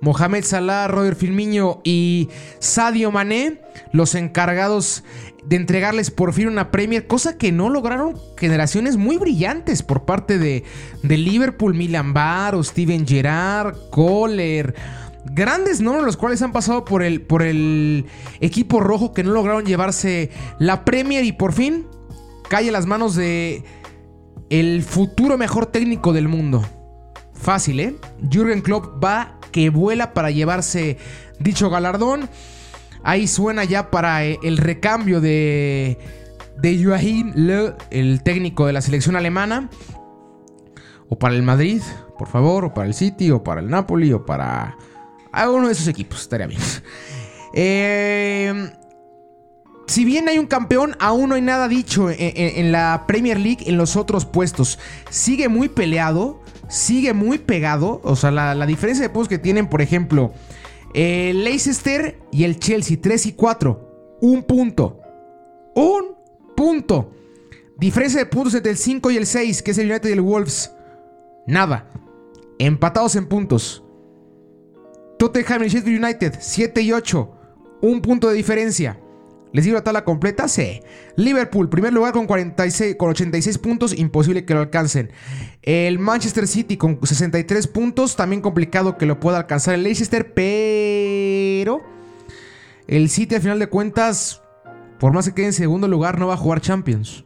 Mohamed 0.00 0.44
Salah, 0.44 0.88
Robert 0.88 1.16
Firmino 1.16 1.80
y 1.84 2.28
Sadio 2.58 3.12
Mané, 3.12 3.60
los 3.92 4.16
encargados 4.16 5.04
de 5.44 5.56
entregarles 5.56 6.10
por 6.10 6.32
fin 6.32 6.48
una 6.48 6.72
Premier, 6.72 7.06
cosa 7.06 7.38
que 7.38 7.52
no 7.52 7.70
lograron 7.70 8.16
generaciones 8.36 8.96
muy 8.96 9.16
brillantes 9.16 9.84
por 9.84 10.04
parte 10.04 10.38
de, 10.38 10.64
de 11.04 11.16
Liverpool, 11.16 11.74
Milan 11.74 12.14
Bar, 12.14 12.62
Steven 12.64 13.06
Gerrard, 13.06 13.76
Kohler 13.90 14.74
grandes 15.24 15.80
nombres 15.80 16.04
los 16.04 16.16
cuales 16.16 16.42
han 16.42 16.52
pasado 16.52 16.84
por 16.84 17.02
el, 17.02 17.22
por 17.22 17.42
el 17.42 18.06
equipo 18.40 18.80
rojo 18.80 19.12
que 19.12 19.22
no 19.22 19.32
lograron 19.32 19.64
llevarse 19.64 20.30
la 20.58 20.84
Premier 20.84 21.24
y 21.24 21.32
por 21.32 21.52
fin 21.52 21.86
cae 22.48 22.68
a 22.68 22.72
las 22.72 22.86
manos 22.86 23.14
de 23.14 23.64
el 24.50 24.82
futuro 24.82 25.38
mejor 25.38 25.66
técnico 25.66 26.12
del 26.12 26.28
mundo. 26.28 26.62
Fácil, 27.32 27.80
¿eh? 27.80 27.96
Jürgen 28.30 28.60
Klopp 28.60 29.02
va 29.02 29.38
que 29.50 29.70
vuela 29.70 30.12
para 30.12 30.30
llevarse 30.30 30.98
dicho 31.38 31.70
galardón. 31.70 32.28
Ahí 33.04 33.26
suena 33.26 33.64
ya 33.64 33.90
para 33.90 34.24
eh, 34.24 34.38
el 34.42 34.58
recambio 34.58 35.20
de, 35.20 35.98
de 36.58 36.84
Joachim 36.84 37.32
Le, 37.34 37.74
el 37.90 38.22
técnico 38.22 38.66
de 38.66 38.72
la 38.72 38.80
selección 38.80 39.16
alemana. 39.16 39.70
O 41.08 41.18
para 41.18 41.34
el 41.34 41.42
Madrid, 41.42 41.82
por 42.18 42.28
favor, 42.28 42.64
o 42.64 42.74
para 42.74 42.86
el 42.86 42.94
City, 42.94 43.30
o 43.30 43.42
para 43.42 43.60
el 43.60 43.68
Napoli, 43.68 44.12
o 44.12 44.24
para 44.24 44.76
a 45.32 45.50
uno 45.50 45.66
de 45.66 45.72
esos 45.72 45.88
equipos, 45.88 46.20
estaría 46.20 46.46
bien. 46.46 46.60
Eh, 47.54 48.72
si 49.86 50.04
bien 50.04 50.28
hay 50.28 50.38
un 50.38 50.46
campeón, 50.46 50.96
aún 50.98 51.28
no 51.28 51.34
hay 51.34 51.42
nada 51.42 51.68
dicho 51.68 52.08
en, 52.10 52.72
la 52.72 53.04
Premier 53.06 53.38
League 53.38 53.64
en 53.66 53.76
los 53.76 53.96
otros 53.96 54.24
puestos. 54.24 54.78
Sigue 55.10 55.48
muy 55.48 55.68
peleado, 55.68 56.40
sigue 56.68 57.12
muy 57.12 57.38
pegado. 57.38 58.00
O 58.04 58.16
sea, 58.16 58.30
la, 58.30 58.66
diferencia 58.66 59.02
de 59.02 59.10
puntos 59.10 59.28
que 59.28 59.38
tienen, 59.38 59.68
por 59.68 59.82
ejemplo, 59.82 60.32
Leicester 60.94 62.18
y 62.30 62.44
el 62.44 62.58
Chelsea, 62.58 62.96
3 63.00 63.26
y 63.26 63.32
4. 63.32 64.18
Un 64.22 64.44
punto. 64.44 64.98
Un 65.74 66.14
punto. 66.56 67.12
Diferencia 67.76 68.20
de 68.20 68.26
puntos 68.26 68.54
entre 68.54 68.70
el 68.70 68.78
5 68.78 69.10
y 69.10 69.16
el 69.16 69.26
6, 69.26 69.62
que 69.62 69.72
es 69.72 69.78
el 69.78 69.90
United 69.90 70.08
y 70.08 70.12
el 70.12 70.20
Wolves. 70.20 70.72
Nada. 71.46 71.90
Empatados 72.58 73.16
en 73.16 73.26
puntos. 73.26 73.82
Tottenham 75.22 75.62
Sheffield 75.62 76.04
United, 76.04 76.34
7 76.40 76.82
y 76.82 76.90
8. 76.90 77.32
Un 77.82 78.00
punto 78.02 78.28
de 78.28 78.34
diferencia. 78.34 78.98
¿Les 79.52 79.64
digo 79.64 79.76
la 79.76 79.84
tabla 79.84 80.02
completa? 80.02 80.48
Sí. 80.48 80.80
Liverpool, 81.14 81.68
primer 81.68 81.92
lugar 81.92 82.12
con, 82.12 82.26
46, 82.26 82.96
con 82.96 83.10
86 83.10 83.58
puntos, 83.58 83.96
imposible 83.96 84.44
que 84.44 84.52
lo 84.52 84.58
alcancen. 84.58 85.12
El 85.62 86.00
Manchester 86.00 86.48
City 86.48 86.76
con 86.76 86.98
63 87.00 87.68
puntos, 87.68 88.16
también 88.16 88.42
complicado 88.42 88.98
que 88.98 89.06
lo 89.06 89.20
pueda 89.20 89.38
alcanzar 89.38 89.74
el 89.74 89.84
Leicester, 89.84 90.34
pero 90.34 91.82
el 92.88 93.08
City 93.08 93.36
al 93.36 93.42
final 93.42 93.60
de 93.60 93.68
cuentas, 93.68 94.42
por 94.98 95.12
más 95.12 95.28
que 95.28 95.34
quede 95.34 95.46
en 95.46 95.52
segundo 95.52 95.86
lugar, 95.86 96.18
no 96.18 96.26
va 96.26 96.34
a 96.34 96.36
jugar 96.36 96.60
Champions. 96.60 97.24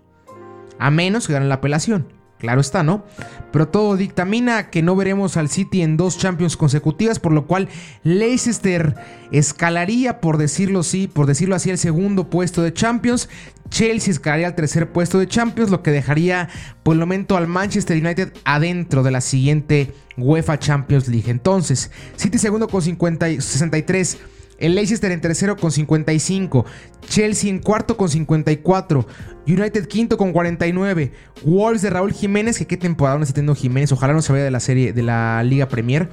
A 0.78 0.90
menos 0.90 1.26
que 1.26 1.32
gane 1.32 1.46
la 1.46 1.54
apelación. 1.54 2.15
Claro 2.38 2.60
está, 2.60 2.82
¿no? 2.82 3.04
Pero 3.50 3.68
todo 3.68 3.96
dictamina 3.96 4.68
que 4.68 4.82
no 4.82 4.94
veremos 4.94 5.38
al 5.38 5.48
City 5.48 5.80
en 5.80 5.96
dos 5.96 6.18
Champions 6.18 6.56
consecutivas, 6.56 7.18
por 7.18 7.32
lo 7.32 7.46
cual 7.46 7.68
Leicester 8.02 8.94
escalaría, 9.32 10.20
por 10.20 10.36
decirlo 10.36 10.80
así, 10.80 11.08
por 11.08 11.26
decirlo 11.26 11.54
así, 11.54 11.70
el 11.70 11.78
segundo 11.78 12.28
puesto 12.28 12.62
de 12.62 12.74
Champions. 12.74 13.28
Chelsea 13.70 14.12
escalaría 14.12 14.48
al 14.48 14.54
tercer 14.54 14.92
puesto 14.92 15.18
de 15.18 15.26
Champions, 15.26 15.70
lo 15.70 15.82
que 15.82 15.90
dejaría 15.90 16.48
por 16.82 16.94
el 16.94 17.00
momento 17.00 17.36
al 17.36 17.48
Manchester 17.48 17.96
United 18.04 18.32
adentro 18.44 19.02
de 19.02 19.10
la 19.10 19.20
siguiente 19.20 19.94
UEFA 20.18 20.58
Champions 20.58 21.08
League. 21.08 21.30
Entonces, 21.30 21.90
City 22.16 22.38
segundo 22.38 22.68
con 22.68 22.82
50, 22.82 23.40
63. 23.40 24.18
El 24.58 24.74
Leicester 24.74 25.10
en 25.12 25.20
tercero 25.20 25.56
con 25.56 25.70
55. 25.70 26.64
Chelsea 27.08 27.50
en 27.50 27.58
cuarto 27.58 27.96
con 27.96 28.08
54. 28.08 29.06
United 29.46 29.86
quinto 29.86 30.16
con 30.16 30.32
49. 30.32 31.12
Wolves 31.44 31.82
de 31.82 31.90
Raúl 31.90 32.12
Jiménez, 32.12 32.58
que 32.58 32.66
qué 32.66 32.76
temporada 32.76 33.18
no 33.18 33.22
está 33.22 33.34
teniendo 33.34 33.54
Jiménez. 33.54 33.92
Ojalá 33.92 34.12
no 34.12 34.22
se 34.22 34.32
vaya 34.32 34.44
de 34.44 34.50
la 34.50 34.60
serie 34.60 34.92
de 34.92 35.02
la 35.02 35.42
Liga 35.42 35.68
Premier. 35.68 36.08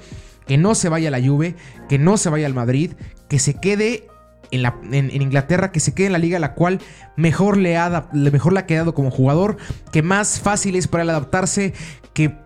Que 0.45 0.58
no 0.58 0.75
se 0.75 0.89
vaya 0.89 1.08
a 1.08 1.12
la 1.12 1.21
Juve. 1.21 1.56
Que 1.88 1.97
no 1.97 2.17
se 2.17 2.29
vaya 2.29 2.45
al 2.45 2.53
Madrid. 2.53 2.93
Que 3.29 3.39
se 3.39 3.56
quede 3.56 4.08
en, 4.53 4.62
la, 4.62 4.77
en, 4.91 5.10
Inglaterra, 5.21 5.71
que 5.71 5.79
se 5.79 5.93
quede 5.93 6.08
en 6.08 6.13
la 6.13 6.19
liga 6.19 6.38
a 6.38 6.39
la 6.39 6.53
cual 6.53 6.79
mejor 7.15 7.58
le, 7.58 7.77
ha, 7.77 8.10
mejor 8.13 8.53
le 8.53 8.60
ha 8.60 8.65
quedado 8.67 8.93
como 8.93 9.10
jugador, 9.10 9.58
que 9.91 10.03
más 10.03 10.39
fácil 10.39 10.75
es 10.75 10.88
para 10.88 11.03
él 11.03 11.10
adaptarse, 11.10 11.73
que 12.13 12.38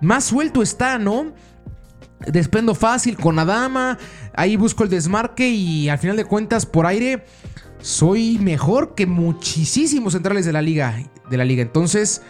más 0.00 0.24
suelto 0.24 0.60
está, 0.62 0.98
¿no? 0.98 1.32
Despendo 2.26 2.74
fácil 2.74 3.16
con 3.16 3.38
Adama, 3.38 3.98
ahí 4.34 4.56
busco 4.56 4.84
el 4.84 4.90
desmarque 4.90 5.48
y 5.48 5.88
al 5.88 5.98
final 5.98 6.16
de 6.16 6.24
cuentas 6.24 6.66
por 6.66 6.86
aire 6.86 7.24
soy 7.80 8.38
mejor 8.38 8.94
que 8.94 9.06
muchísimos 9.06 10.12
centrales 10.12 10.46
de 10.46 10.52
la 10.52 10.62
liga, 10.62 11.02
de 11.28 11.36
la 11.36 11.44
liga. 11.44 11.62
Entonces, 11.62 12.22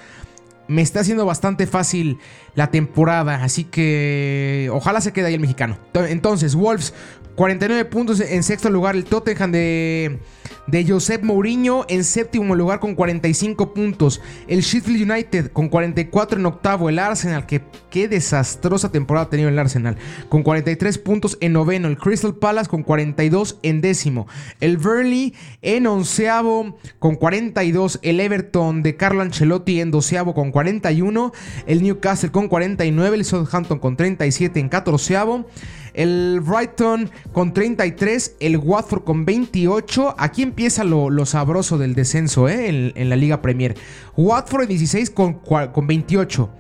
me 0.69 0.83
está 0.83 1.01
haciendo 1.01 1.27
bastante 1.27 1.67
fácil 1.67 2.19
la 2.55 2.71
temporada, 2.71 3.45
así 3.45 3.65
que 3.65 4.71
ojalá 4.73 5.01
se 5.01 5.13
quede 5.13 5.27
ahí 5.27 5.35
el 5.35 5.41
mexicano. 5.41 5.79
Entonces, 5.95 6.55
Wolves 6.55 6.95
49 7.35 7.85
puntos 7.87 8.21
en 8.21 8.43
sexto 8.43 8.71
lugar 8.71 8.95
el 8.95 9.05
Tottenham 9.05 9.53
de 9.53 10.21
de 10.67 10.87
Josep 10.87 11.23
Mourinho 11.23 11.85
en 11.89 12.05
séptimo 12.05 12.55
lugar 12.55 12.81
con 12.81 12.95
45 12.95 13.75
puntos. 13.75 14.21
El 14.47 14.61
Sheffield 14.61 15.11
United 15.11 15.53
con 15.53 15.69
44 15.69 16.39
en 16.39 16.47
octavo. 16.47 16.89
El 16.89 16.99
Arsenal, 16.99 17.47
que 17.47 17.63
qué 17.91 18.09
desastrosa 18.09 18.91
temporada 18.91 19.27
ha 19.27 19.31
tenido 19.31 19.49
el 19.49 19.59
Arsenal, 19.59 19.97
con 20.29 20.43
43 20.43 20.99
puntos 20.99 21.37
en 21.41 21.53
noveno. 21.53 21.89
El 21.89 21.99
Crystal 21.99 22.35
Palace 22.35 22.71
con 22.71 22.83
42 22.83 23.59
en 23.63 23.81
décimo. 23.81 24.27
El 24.61 24.79
Burnley 24.79 25.35
en 25.63 25.87
onceavo 25.87 26.77
con 26.99 27.17
42. 27.17 27.99
El 28.03 28.21
Everton 28.21 28.83
de 28.83 28.97
Carlo 28.97 29.23
Ancelotti 29.23 29.81
en 29.81 29.91
doceavo 29.91 30.35
con 30.35 30.53
41. 30.53 31.33
El 31.67 31.83
Newcastle 31.83 32.31
con 32.31 32.49
49. 32.49 33.17
El 33.17 33.25
Southampton 33.25 33.79
con 33.79 33.97
37 33.97 34.61
en 34.61 34.69
catorceavo 34.69 35.47
el 35.95 36.41
Brighton 36.41 37.11
con 37.33 37.53
33, 37.53 38.37
el 38.41 38.57
Watford 38.57 39.05
con 39.05 39.25
28. 39.25 40.15
Aquí 40.19 40.43
empieza 40.43 40.85
lo, 40.85 41.27
sabroso 41.27 41.79
del 41.79 41.95
descenso 41.95 42.49
¿eh? 42.49 42.93
en, 42.95 43.09
la 43.09 43.17
Liga 43.17 43.43
Premier. 43.43 43.77
Watford 44.17 44.63
en 44.63 44.69
16 44.69 45.11
con, 45.11 45.35
con 45.35 45.87
28. 45.87 46.51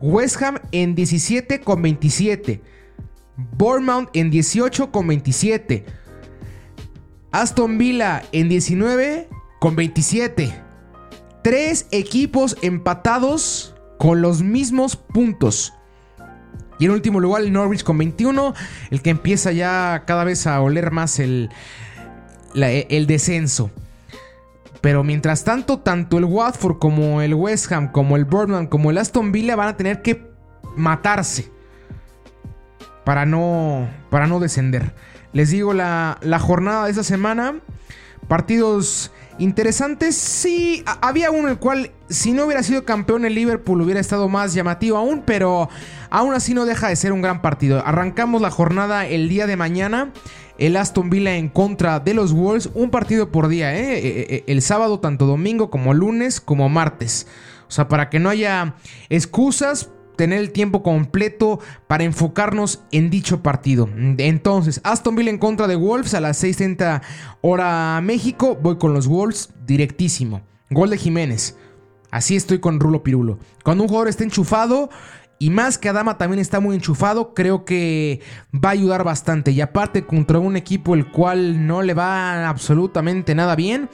West 0.00 0.42
Ham 0.42 0.58
en 0.72 0.94
17 0.94 1.60
con 1.60 1.82
27. 1.82 2.60
Bournemouth 3.56 4.10
en 4.14 4.30
18 4.30 4.90
con 4.90 5.06
27. 5.06 5.84
Aston 7.30 7.78
Villa 7.78 8.22
en 8.32 8.48
19 8.48 9.28
con 9.60 9.76
27. 9.76 10.54
Tres 11.42 11.86
equipos 11.90 12.56
empatados 12.62 13.74
con 13.98 14.20
los 14.20 14.42
mismos 14.42 14.96
puntos. 14.96 15.72
Y 16.82 16.86
en 16.86 16.90
último 16.90 17.20
lugar 17.20 17.42
el 17.42 17.52
Norwich 17.52 17.84
con 17.84 17.96
21, 17.96 18.54
el 18.90 19.02
que 19.02 19.10
empieza 19.10 19.52
ya 19.52 20.02
cada 20.04 20.24
vez 20.24 20.48
a 20.48 20.60
oler 20.60 20.90
más 20.90 21.20
el, 21.20 21.48
el 22.56 23.06
descenso. 23.06 23.70
Pero 24.80 25.04
mientras 25.04 25.44
tanto, 25.44 25.78
tanto 25.78 26.18
el 26.18 26.24
Watford 26.24 26.78
como 26.80 27.22
el 27.22 27.34
West 27.34 27.70
Ham, 27.70 27.92
como 27.92 28.16
el 28.16 28.24
Bournemouth, 28.24 28.68
como 28.68 28.90
el 28.90 28.98
Aston 28.98 29.30
Villa 29.30 29.54
van 29.54 29.68
a 29.68 29.76
tener 29.76 30.02
que 30.02 30.28
matarse 30.74 31.52
para 33.04 33.26
no, 33.26 33.88
para 34.10 34.26
no 34.26 34.40
descender. 34.40 34.92
Les 35.32 35.50
digo 35.50 35.74
la, 35.74 36.18
la 36.20 36.40
jornada 36.40 36.86
de 36.86 36.90
esta 36.90 37.04
semana. 37.04 37.60
Partidos 38.26 39.12
interesantes. 39.38 40.16
Sí, 40.16 40.84
había 41.00 41.30
uno 41.30 41.48
el 41.48 41.58
cual, 41.58 41.90
si 42.08 42.32
no 42.32 42.44
hubiera 42.44 42.62
sido 42.62 42.84
campeón 42.84 43.24
el 43.24 43.34
Liverpool, 43.34 43.80
hubiera 43.80 44.00
estado 44.00 44.28
más 44.28 44.54
llamativo 44.54 44.96
aún, 44.96 45.22
pero 45.24 45.68
aún 46.10 46.34
así 46.34 46.54
no 46.54 46.64
deja 46.64 46.88
de 46.88 46.96
ser 46.96 47.12
un 47.12 47.22
gran 47.22 47.42
partido. 47.42 47.84
Arrancamos 47.84 48.40
la 48.42 48.50
jornada 48.50 49.06
el 49.06 49.28
día 49.28 49.46
de 49.46 49.56
mañana. 49.56 50.12
El 50.58 50.76
Aston 50.76 51.10
Villa 51.10 51.34
en 51.36 51.48
contra 51.48 51.98
de 51.98 52.14
los 52.14 52.32
Wolves. 52.32 52.70
Un 52.74 52.90
partido 52.90 53.32
por 53.32 53.48
día, 53.48 53.74
¿eh? 53.74 53.98
eh, 53.98 54.26
eh 54.28 54.44
el 54.46 54.62
sábado, 54.62 55.00
tanto 55.00 55.26
domingo 55.26 55.70
como 55.70 55.94
lunes, 55.94 56.40
como 56.40 56.68
martes. 56.68 57.26
O 57.68 57.70
sea, 57.70 57.88
para 57.88 58.10
que 58.10 58.18
no 58.18 58.28
haya 58.28 58.74
excusas 59.08 59.88
tener 60.16 60.38
el 60.38 60.52
tiempo 60.52 60.82
completo 60.82 61.60
para 61.86 62.04
enfocarnos 62.04 62.82
en 62.92 63.10
dicho 63.10 63.42
partido. 63.42 63.88
Entonces, 64.18 64.80
Aston 64.84 65.16
Villa 65.16 65.30
en 65.30 65.38
contra 65.38 65.66
de 65.66 65.76
Wolves 65.76 66.14
a 66.14 66.20
las 66.20 66.42
6.30 66.42 67.02
hora 67.40 68.00
México. 68.02 68.58
Voy 68.60 68.78
con 68.78 68.94
los 68.94 69.06
Wolves 69.06 69.50
directísimo. 69.66 70.42
Gol 70.70 70.90
de 70.90 70.98
Jiménez. 70.98 71.56
Así 72.10 72.36
estoy 72.36 72.58
con 72.58 72.78
Rulo 72.78 73.02
Pirulo. 73.02 73.38
Cuando 73.64 73.84
un 73.84 73.88
jugador 73.88 74.08
está 74.08 74.24
enchufado, 74.24 74.90
y 75.38 75.50
más 75.50 75.76
que 75.76 75.88
Adama 75.88 76.18
también 76.18 76.38
está 76.38 76.60
muy 76.60 76.76
enchufado, 76.76 77.34
creo 77.34 77.64
que 77.64 78.20
va 78.54 78.68
a 78.68 78.72
ayudar 78.72 79.02
bastante. 79.02 79.50
Y 79.50 79.60
aparte 79.60 80.04
contra 80.06 80.38
un 80.38 80.56
equipo 80.56 80.94
el 80.94 81.10
cual 81.10 81.66
no 81.66 81.82
le 81.82 81.94
va 81.94 82.48
absolutamente 82.48 83.34
nada 83.34 83.56
bien 83.56 83.90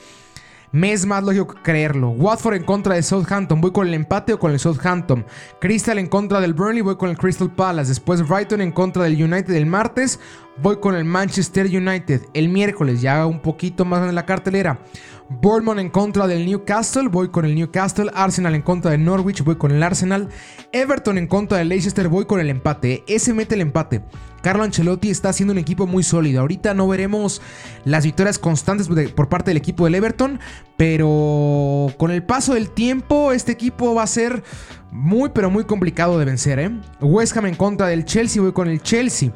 me 0.72 0.92
es 0.92 1.06
más 1.06 1.22
lógico 1.22 1.54
creerlo. 1.62 2.10
Watford 2.10 2.54
en 2.54 2.64
contra 2.64 2.94
de 2.94 3.02
Southampton, 3.02 3.60
voy 3.60 3.72
con 3.72 3.86
el 3.86 3.94
empate 3.94 4.32
o 4.32 4.38
con 4.38 4.52
el 4.52 4.58
Southampton. 4.58 5.24
Crystal 5.60 5.98
en 5.98 6.06
contra 6.06 6.40
del 6.40 6.54
Burnley, 6.54 6.82
voy 6.82 6.96
con 6.96 7.10
el 7.10 7.16
Crystal 7.16 7.50
Palace. 7.50 7.88
Después 7.88 8.26
Brighton 8.26 8.60
en 8.60 8.72
contra 8.72 9.04
del 9.04 9.22
United 9.22 9.54
el 9.54 9.66
martes, 9.66 10.20
voy 10.62 10.78
con 10.78 10.94
el 10.94 11.04
Manchester 11.04 11.66
United. 11.66 12.22
El 12.34 12.48
miércoles, 12.48 13.00
ya 13.00 13.26
un 13.26 13.40
poquito 13.40 13.84
más 13.84 14.06
en 14.06 14.14
la 14.14 14.26
cartelera. 14.26 14.80
Bournemouth 15.30 15.78
en 15.78 15.90
contra 15.90 16.26
del 16.26 16.46
Newcastle, 16.46 17.08
voy 17.08 17.28
con 17.28 17.44
el 17.44 17.54
Newcastle. 17.54 18.10
Arsenal 18.14 18.54
en 18.54 18.62
contra 18.62 18.90
del 18.90 19.04
Norwich, 19.04 19.44
voy 19.44 19.56
con 19.56 19.70
el 19.72 19.82
Arsenal. 19.82 20.30
Everton 20.72 21.18
en 21.18 21.26
contra 21.26 21.58
del 21.58 21.68
Leicester, 21.68 22.08
voy 22.08 22.24
con 22.24 22.40
el 22.40 22.48
empate. 22.48 23.04
Ese 23.06 23.34
mete 23.34 23.54
el 23.54 23.60
empate. 23.60 24.02
Carlo 24.40 24.62
Ancelotti 24.62 25.10
está 25.10 25.28
haciendo 25.28 25.52
un 25.52 25.58
equipo 25.58 25.86
muy 25.86 26.02
sólido. 26.02 26.40
Ahorita 26.40 26.72
no 26.72 26.88
veremos 26.88 27.42
las 27.84 28.04
victorias 28.04 28.38
constantes 28.38 28.88
por 29.14 29.28
parte 29.28 29.50
del 29.50 29.58
equipo 29.58 29.84
del 29.84 29.96
Everton, 29.96 30.40
pero 30.78 31.88
con 31.98 32.10
el 32.10 32.22
paso 32.22 32.54
del 32.54 32.70
tiempo 32.70 33.32
este 33.32 33.52
equipo 33.52 33.94
va 33.94 34.04
a 34.04 34.06
ser 34.06 34.42
muy 34.90 35.30
pero 35.34 35.50
muy 35.50 35.64
complicado 35.64 36.18
de 36.18 36.24
vencer. 36.24 36.58
¿eh? 36.58 36.70
West 37.00 37.36
Ham 37.36 37.46
en 37.46 37.54
contra 37.54 37.88
del 37.88 38.06
Chelsea, 38.06 38.40
voy 38.40 38.52
con 38.52 38.68
el 38.68 38.82
Chelsea. 38.82 39.30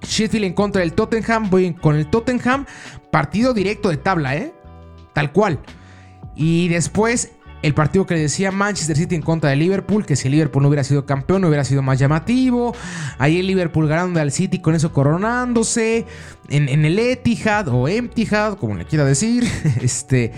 Sheffield 0.00 0.44
en 0.44 0.54
contra 0.54 0.80
del 0.80 0.94
Tottenham, 0.94 1.50
voy 1.50 1.74
con 1.74 1.96
el 1.96 2.08
Tottenham. 2.08 2.64
Partido 3.10 3.52
directo 3.52 3.90
de 3.90 3.96
tabla, 3.98 4.36
¿eh? 4.36 4.55
Tal 5.16 5.32
cual. 5.32 5.60
Y 6.34 6.68
después 6.68 7.32
el 7.62 7.72
partido 7.72 8.04
que 8.04 8.12
le 8.12 8.20
decía 8.20 8.52
Manchester 8.52 8.98
City 8.98 9.14
en 9.14 9.22
contra 9.22 9.48
de 9.48 9.56
Liverpool, 9.56 10.04
que 10.04 10.14
si 10.14 10.28
Liverpool 10.28 10.62
no 10.62 10.68
hubiera 10.68 10.84
sido 10.84 11.06
campeón, 11.06 11.40
no 11.40 11.48
hubiera 11.48 11.64
sido 11.64 11.80
más 11.80 11.98
llamativo. 11.98 12.74
Ahí 13.16 13.40
el 13.40 13.46
Liverpool 13.46 13.88
ganando 13.88 14.20
al 14.20 14.30
City 14.30 14.58
con 14.58 14.74
eso 14.74 14.92
coronándose. 14.92 16.04
En, 16.50 16.84
el 16.84 16.98
Etihad 16.98 17.68
o 17.68 17.88
Etihad, 17.88 18.58
como 18.58 18.74
le 18.74 18.84
quiera 18.84 19.06
decir. 19.06 19.44
este, 19.80 20.32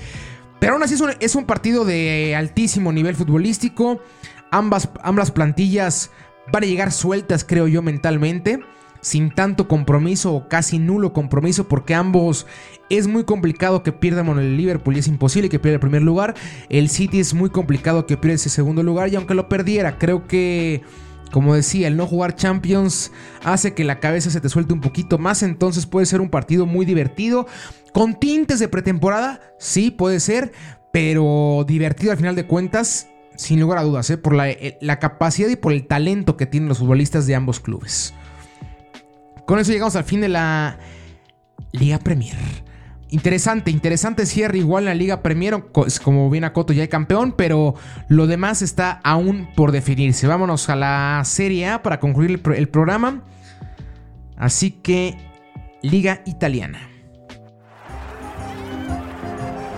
pero 0.61 0.75
aún 0.75 0.83
así 0.85 0.95
es 0.95 1.01
un, 1.01 1.11
es 1.19 1.35
un 1.35 1.45
partido 1.45 1.85
de 1.85 2.37
altísimo 2.37 2.93
nivel 2.93 3.17
futbolístico. 3.17 4.01
Ambas, 4.53 4.91
ambas 5.03 5.33
plantillas 5.33 6.13
van 6.53 6.63
a 6.63 6.67
llegar 6.67 6.93
sueltas, 6.93 7.43
creo 7.43 7.67
yo, 7.67 7.83
mentalmente 7.83 8.61
sin 9.01 9.31
tanto 9.31 9.69
compromiso 9.69 10.35
o 10.35 10.49
casi 10.49 10.79
nulo 10.79 11.13
compromiso 11.13 11.69
porque 11.69 11.95
ambos 11.95 12.47
es 12.91 13.07
muy 13.07 13.25
complicado 13.25 13.83
que 13.83 13.93
pierdan 13.93 14.29
el 14.39 14.57
Liverpool 14.57 14.97
y 14.97 15.01
es 15.01 15.09
imposible 15.09 15.49
que 15.49 15.59
pierda 15.59 15.75
el 15.75 15.81
primer 15.81 16.03
lugar. 16.03 16.35
El 16.69 16.89
City 16.89 17.21
es 17.21 17.35
muy 17.35 17.51
complicado 17.51 18.07
que 18.07 18.17
pierda 18.17 18.37
ese 18.37 18.51
segundo 18.51 18.83
lugar 18.83 19.09
y 19.09 19.17
aunque 19.17 19.35
lo 19.35 19.49
perdiera, 19.49 19.99
creo 19.99 20.27
que 20.27 20.83
Como 21.31 21.55
decía, 21.55 21.89
el 21.89 21.97
no 21.99 22.07
jugar 22.07 22.37
Champions 22.37 23.13
hace 23.45 23.75
que 23.75 23.85
la 23.85 24.01
cabeza 24.01 24.31
se 24.31 24.41
te 24.41 24.49
suelte 24.49 24.73
un 24.73 24.81
poquito 24.81 25.19
más, 25.19 25.43
entonces 25.43 25.85
puede 25.85 26.07
ser 26.07 26.23
un 26.23 26.31
partido 26.31 26.65
muy 26.65 26.87
divertido. 26.87 27.47
Con 27.93 28.19
tintes 28.19 28.59
de 28.61 28.69
pretemporada, 28.69 29.41
sí, 29.59 29.91
puede 29.91 30.21
ser, 30.21 30.53
pero 30.91 31.67
divertido 31.69 32.13
al 32.13 32.17
final 32.17 32.35
de 32.35 32.47
cuentas, 32.47 33.09
sin 33.37 33.61
lugar 33.61 33.79
a 33.79 33.83
dudas, 33.83 34.09
¿eh? 34.09 34.17
por 34.17 34.37
eh, 34.43 34.79
la 34.81 34.99
capacidad 34.99 35.51
y 35.51 35.57
por 35.57 35.73
el 35.73 35.87
talento 35.87 36.39
que 36.39 36.47
tienen 36.47 36.69
los 36.69 36.79
futbolistas 36.79 37.27
de 37.27 37.35
ambos 37.35 37.61
clubes. 37.61 38.15
Con 39.49 39.59
eso 39.59 39.73
llegamos 39.73 39.97
al 39.97 40.05
fin 40.05 40.21
de 40.21 40.29
la 40.29 40.79
Liga 41.73 41.99
Premier. 41.99 42.37
Interesante, 43.09 43.71
interesante 43.71 44.27
cierre 44.27 44.59
igual 44.59 44.83
en 44.83 44.89
la 44.91 44.95
Liga 44.95 45.23
Premier, 45.23 45.65
como 46.05 46.29
bien 46.29 46.47
Coto 46.53 46.75
ya 46.75 46.83
hay 46.83 46.89
campeón, 46.89 47.33
pero 47.33 47.75
lo 48.09 48.27
demás 48.27 48.61
está 48.61 49.01
aún 49.03 49.49
por 49.57 49.73
definirse. 49.73 50.27
Vámonos 50.27 50.69
a 50.69 50.77
la 50.77 51.23
Serie 51.25 51.67
A 51.67 51.83
para 51.83 51.99
concluir 51.99 52.43
el, 52.55 52.69
programa. 52.69 53.25
Así 54.37 54.71
que, 54.71 55.17
Liga 55.81 56.21
Italiana. 56.27 56.87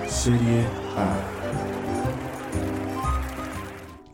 Serie 0.08 0.66
A. 0.96 1.14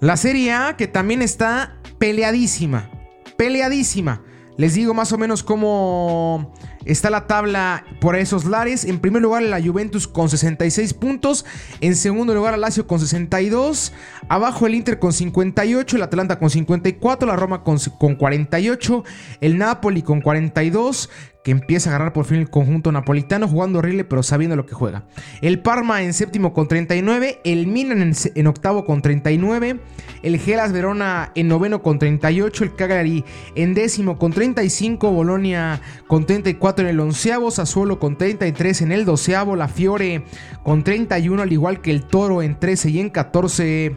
La 0.01 0.19
Serie 0.19 0.53
A 0.53 0.77
que 0.77 0.87
también 0.87 1.23
está 1.23 1.77
peleadísima, 1.99 2.91
peleadísima. 3.39 4.21
Les 4.57 4.75
digo 4.75 4.95
más 4.95 5.13
o 5.13 5.19
menos 5.19 5.43
cómo 5.43 6.53
está 6.87 7.11
la 7.11 7.27
tabla 7.27 7.85
por 8.01 8.17
esos 8.17 8.47
lares. 8.47 8.85
En 8.85 9.01
primer 9.01 9.21
lugar 9.21 9.43
la 9.43 9.61
Juventus 9.61 10.09
con 10.09 10.31
66 10.31 10.95
puntos. 10.95 11.45
En 11.81 11.95
segundo 11.95 12.35
lugar 12.35 12.55
el 12.55 12.63
Lazio 12.63 12.87
con 12.87 12.99
62. 12.99 13.93
Abajo 14.29 14.67
el 14.67 14.75
Inter 14.75 14.99
con 14.99 15.13
58. 15.13 15.97
El 15.97 16.03
Atalanta 16.03 16.39
con 16.39 16.49
54. 16.49 17.29
La 17.29 17.37
Roma 17.37 17.63
con, 17.63 17.79
con 17.99 18.15
48. 18.15 19.05
El 19.41 19.59
Napoli 19.59 20.03
con 20.03 20.23
42 20.23 21.11
que 21.47 21.53
empieza 21.53 21.89
a 21.89 21.95
agarrar 21.95 22.13
por 22.13 22.25
fin 22.25 22.39
el 22.39 22.51
conjunto 22.51 22.91
napolitano, 22.91 23.47
jugando 23.47 23.79
horrible 23.79 24.03
pero 24.03 24.25
sabiendo 24.25 24.57
lo 24.57 24.67
que 24.67 24.75
juega. 24.75 25.05
El 25.43 25.61
Parma 25.61 26.03
en 26.03 26.13
séptimo 26.13 26.53
con 26.53 26.67
39, 26.67 27.41
el 27.45 27.69
Milan 27.69 28.13
en, 28.35 28.47
octavo 28.49 28.85
con 28.85 29.01
39, 29.01 29.79
el 30.25 30.39
Gelas 30.41 30.73
Verona 30.73 31.31
en 31.37 31.47
noveno 31.47 31.85
con 31.85 32.01
38, 32.01 32.65
el 32.65 32.75
Cagliari 32.75 33.25
en 33.55 33.75
décimo 33.75 34.19
con 34.19 34.33
35, 34.33 35.13
Bolonia 35.13 35.81
con 36.09 36.27
34 36.27 36.85
en 36.85 36.91
el 36.91 36.99
onceavo, 36.99 37.53
Sassuolo 37.53 38.01
con 38.01 38.19
33 38.19 38.83
en 38.83 38.91
el 38.91 39.05
doceavo, 39.05 39.55
la 39.55 39.69
Fiore 39.69 40.25
con 40.65 40.83
31, 40.83 41.43
al 41.43 41.53
igual 41.53 41.81
que 41.81 41.93
el 41.93 42.03
Toro 42.03 42.43
en 42.43 42.59
13 42.59 42.91
y 42.91 42.99
en 42.99 43.11
14 43.11 43.97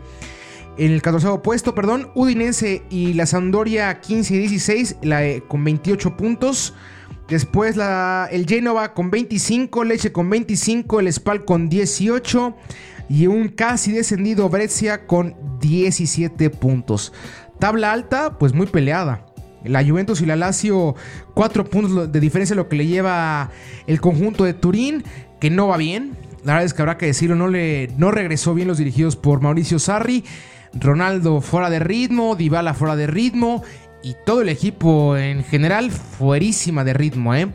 en 0.78 0.92
el 0.92 1.02
14 1.02 1.40
puesto, 1.40 1.74
perdón, 1.74 2.12
Udinese 2.14 2.84
y 2.92 3.14
la 3.14 3.26
Sampdoria 3.26 4.02
15 4.02 4.36
y 4.36 4.38
16 4.38 4.98
la, 5.02 5.24
con 5.48 5.64
28 5.64 6.16
puntos. 6.16 6.76
Después 7.30 7.78
el 8.32 8.46
Genova 8.48 8.96
con 8.96 9.12
25, 9.12 9.84
Leche 9.84 10.12
con 10.12 10.30
25, 10.32 11.00
el 11.00 11.14
Spal 11.14 11.46
con 11.46 11.70
18 11.70 12.56
y 13.08 13.28
un 13.28 13.50
casi 13.50 13.92
descendido 13.92 14.50
Brescia 14.50 15.06
con 15.06 15.36
17 15.60 16.50
puntos. 16.50 17.14
Tabla 17.60 17.92
alta, 17.92 18.40
pues 18.40 18.54
muy 18.54 18.66
peleada. 18.66 19.26
La 19.64 19.86
Juventus 19.86 20.22
y 20.22 20.26
la 20.26 20.36
Lazio, 20.36 20.96
4 21.36 21.66
puntos 21.66 22.12
de 22.12 22.20
diferencia, 22.20 22.56
lo 22.56 22.68
que 22.68 22.78
le 22.78 22.88
lleva 22.88 23.52
el 23.86 24.02
conjunto 24.02 24.44
de 24.44 24.56
Turín, 24.56 25.04
que 25.40 25.52
no 25.52 25.68
va 25.68 25.78
bien. 25.78 26.18
La 26.46 26.54
verdad 26.54 26.66
es 26.66 26.74
que 26.74 26.82
habrá 26.82 26.98
que 26.98 27.08
decirlo, 27.08 27.36
no, 27.36 27.48
le, 27.48 27.90
no 27.98 28.10
regresó 28.10 28.56
bien 28.56 28.68
los 28.68 28.78
dirigidos 28.80 29.16
por 29.16 29.42
Mauricio 29.42 29.78
Sarri. 29.78 30.24
Ronaldo 30.74 31.42
fuera 31.42 31.70
de 31.70 31.80
ritmo, 31.80 32.36
Dybala 32.36 32.74
fuera 32.74 32.96
de 32.96 33.08
ritmo 33.08 33.64
y 34.02 34.16
todo 34.26 34.42
el 34.42 34.50
equipo 34.50 35.18
en 35.18 35.44
general 35.44 35.92
fuerísima 35.92 36.84
de 36.84 36.94
ritmo, 36.94 37.36
¿eh? 37.36 37.50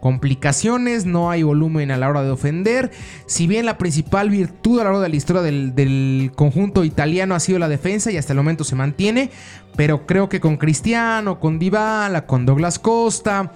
Complicaciones, 0.00 1.06
no 1.06 1.30
hay 1.30 1.42
volumen 1.42 1.90
a 1.90 1.96
la 1.96 2.08
hora 2.08 2.22
de 2.22 2.30
ofender. 2.30 2.90
Si 3.26 3.46
bien 3.46 3.66
la 3.66 3.78
principal 3.78 4.30
virtud 4.30 4.78
a 4.78 4.84
la 4.84 4.90
hora 4.90 5.00
de 5.00 5.08
la 5.08 5.16
historia 5.16 5.42
del, 5.42 6.30
conjunto 6.36 6.84
italiano 6.84 7.34
ha 7.34 7.40
sido 7.40 7.58
la 7.58 7.68
defensa 7.68 8.12
y 8.12 8.16
hasta 8.16 8.32
el 8.32 8.36
momento 8.36 8.62
se 8.62 8.76
mantiene, 8.76 9.30
pero 9.74 10.06
creo 10.06 10.28
que 10.28 10.38
con 10.38 10.58
Cristiano, 10.58 11.40
con 11.40 11.58
Dybala, 11.58 12.26
con 12.26 12.46
Douglas 12.46 12.78
Costa, 12.78 13.52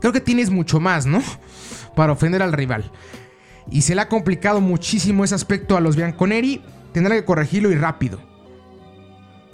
creo 0.00 0.12
que 0.12 0.20
tienes 0.20 0.50
mucho 0.50 0.80
más, 0.80 1.06
¿no? 1.06 1.22
Para 1.94 2.12
ofender 2.12 2.42
al 2.42 2.52
rival. 2.52 2.90
Y 3.70 3.82
se 3.82 3.94
le 3.94 4.02
ha 4.02 4.08
complicado 4.08 4.60
muchísimo 4.60 5.24
ese 5.24 5.34
aspecto 5.34 5.76
a 5.76 5.80
los 5.80 5.96
Bianconeri. 5.96 6.60
Tendrá 6.92 7.14
que 7.14 7.24
corregirlo 7.24 7.70
y 7.70 7.76
rápido. 7.76 8.33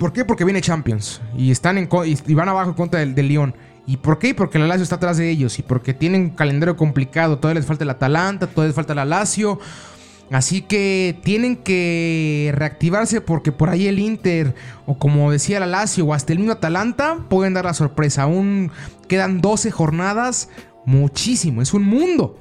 ¿Por 0.01 0.15
qué? 0.15 0.25
Porque 0.25 0.47
viene 0.47 0.63
Champions 0.63 1.21
y 1.37 1.51
están 1.51 1.77
y 1.77 2.35
van 2.35 2.49
abajo 2.49 2.71
en 2.71 2.75
contra 2.75 3.01
del, 3.01 3.15
Lyon. 3.15 3.55
¿Y 3.87 3.99
por 3.99 4.19
qué? 4.19 4.35
Porque 4.35 4.59
la 4.59 4.67
Lazio 4.67 4.83
está 4.83 4.97
atrás 4.97 5.19
de 5.19 5.29
ellos 5.29 5.59
y 5.59 5.63
porque 5.63 5.93
tienen 5.93 6.23
un 6.23 6.31
calendario 6.31 6.75
complicado. 6.75 7.39
Todavía 7.39 7.61
les 7.61 7.67
falta 7.67 7.85
el 7.85 7.91
Atalanta, 7.91 8.47
todavía 8.47 8.69
les 8.69 8.77
falta 8.77 8.95
la 8.95 9.05
Lazio. 9.05 9.61
Así 10.31 10.63
que 10.63 11.19
tienen 11.23 11.57
que 11.57 12.51
reactivarse 12.55 13.21
porque 13.21 13.53
por 13.53 13.69
ahí 13.69 13.89
el 13.89 13.99
Inter, 13.99 14.55
o 14.87 14.97
como 14.97 15.31
decía 15.31 15.61
la 15.61 15.67
Lazio, 15.67 16.07
o 16.07 16.15
hasta 16.15 16.33
el 16.33 16.39
mismo 16.39 16.55
Atalanta, 16.55 17.19
pueden 17.29 17.53
dar 17.53 17.67
la 17.67 17.75
sorpresa. 17.75 18.23
Aún 18.23 18.71
quedan 19.07 19.43
12 19.43 19.71
jornadas, 19.71 20.49
muchísimo, 20.87 21.61
es 21.61 21.75
un 21.75 21.83
mundo. 21.83 22.39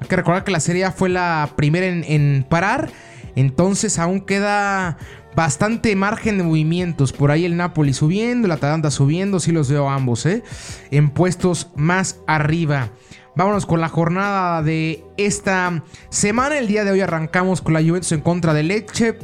Hay 0.00 0.06
que 0.06 0.14
recordar 0.14 0.44
que 0.44 0.52
la 0.52 0.60
Serie 0.60 0.84
A 0.84 0.92
fue 0.92 1.08
la 1.08 1.50
primera 1.56 1.86
en 1.86 2.46
parar, 2.48 2.88
entonces 3.34 3.98
aún 3.98 4.20
queda 4.20 4.98
bastante 5.34 5.94
margen 5.96 6.38
de 6.38 6.44
movimientos. 6.44 7.12
Por 7.12 7.30
ahí 7.30 7.44
el 7.44 7.56
Napoli 7.56 7.92
subiendo, 7.92 8.46
el 8.46 8.52
Atalanta 8.52 8.90
subiendo, 8.90 9.40
sí 9.40 9.52
los 9.52 9.70
veo 9.70 9.88
ambos, 9.88 10.26
¿eh? 10.26 10.42
En 10.90 11.10
puestos 11.10 11.68
más 11.74 12.18
arriba. 12.26 12.90
Vámonos 13.34 13.64
con 13.64 13.80
la 13.80 13.88
jornada 13.88 14.62
de 14.62 15.04
esta 15.16 15.82
semana. 16.10 16.58
El 16.58 16.66
día 16.66 16.84
de 16.84 16.90
hoy 16.90 17.00
arrancamos 17.00 17.62
con 17.62 17.72
la 17.72 17.80
Juventus 17.80 18.12
en 18.12 18.20
contra 18.20 18.52
de 18.52 18.62
Leche. 18.62 19.18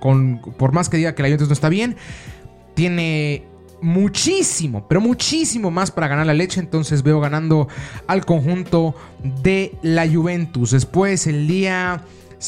Con, 0.00 0.40
por 0.58 0.72
más 0.72 0.88
que 0.88 0.96
diga 0.96 1.14
que 1.14 1.22
la 1.22 1.28
Juventus 1.28 1.48
no 1.48 1.54
está 1.54 1.68
bien, 1.68 1.96
tiene 2.74 3.46
muchísimo, 3.80 4.86
pero 4.88 5.00
muchísimo 5.00 5.70
más 5.70 5.90
para 5.90 6.08
ganar 6.08 6.26
la 6.26 6.34
leche. 6.34 6.60
Entonces 6.60 7.02
veo 7.02 7.20
ganando 7.20 7.68
al 8.06 8.24
conjunto 8.24 8.94
de 9.42 9.72
la 9.82 10.08
Juventus. 10.08 10.72
Después 10.72 11.26
el 11.26 11.46
día 11.46 12.02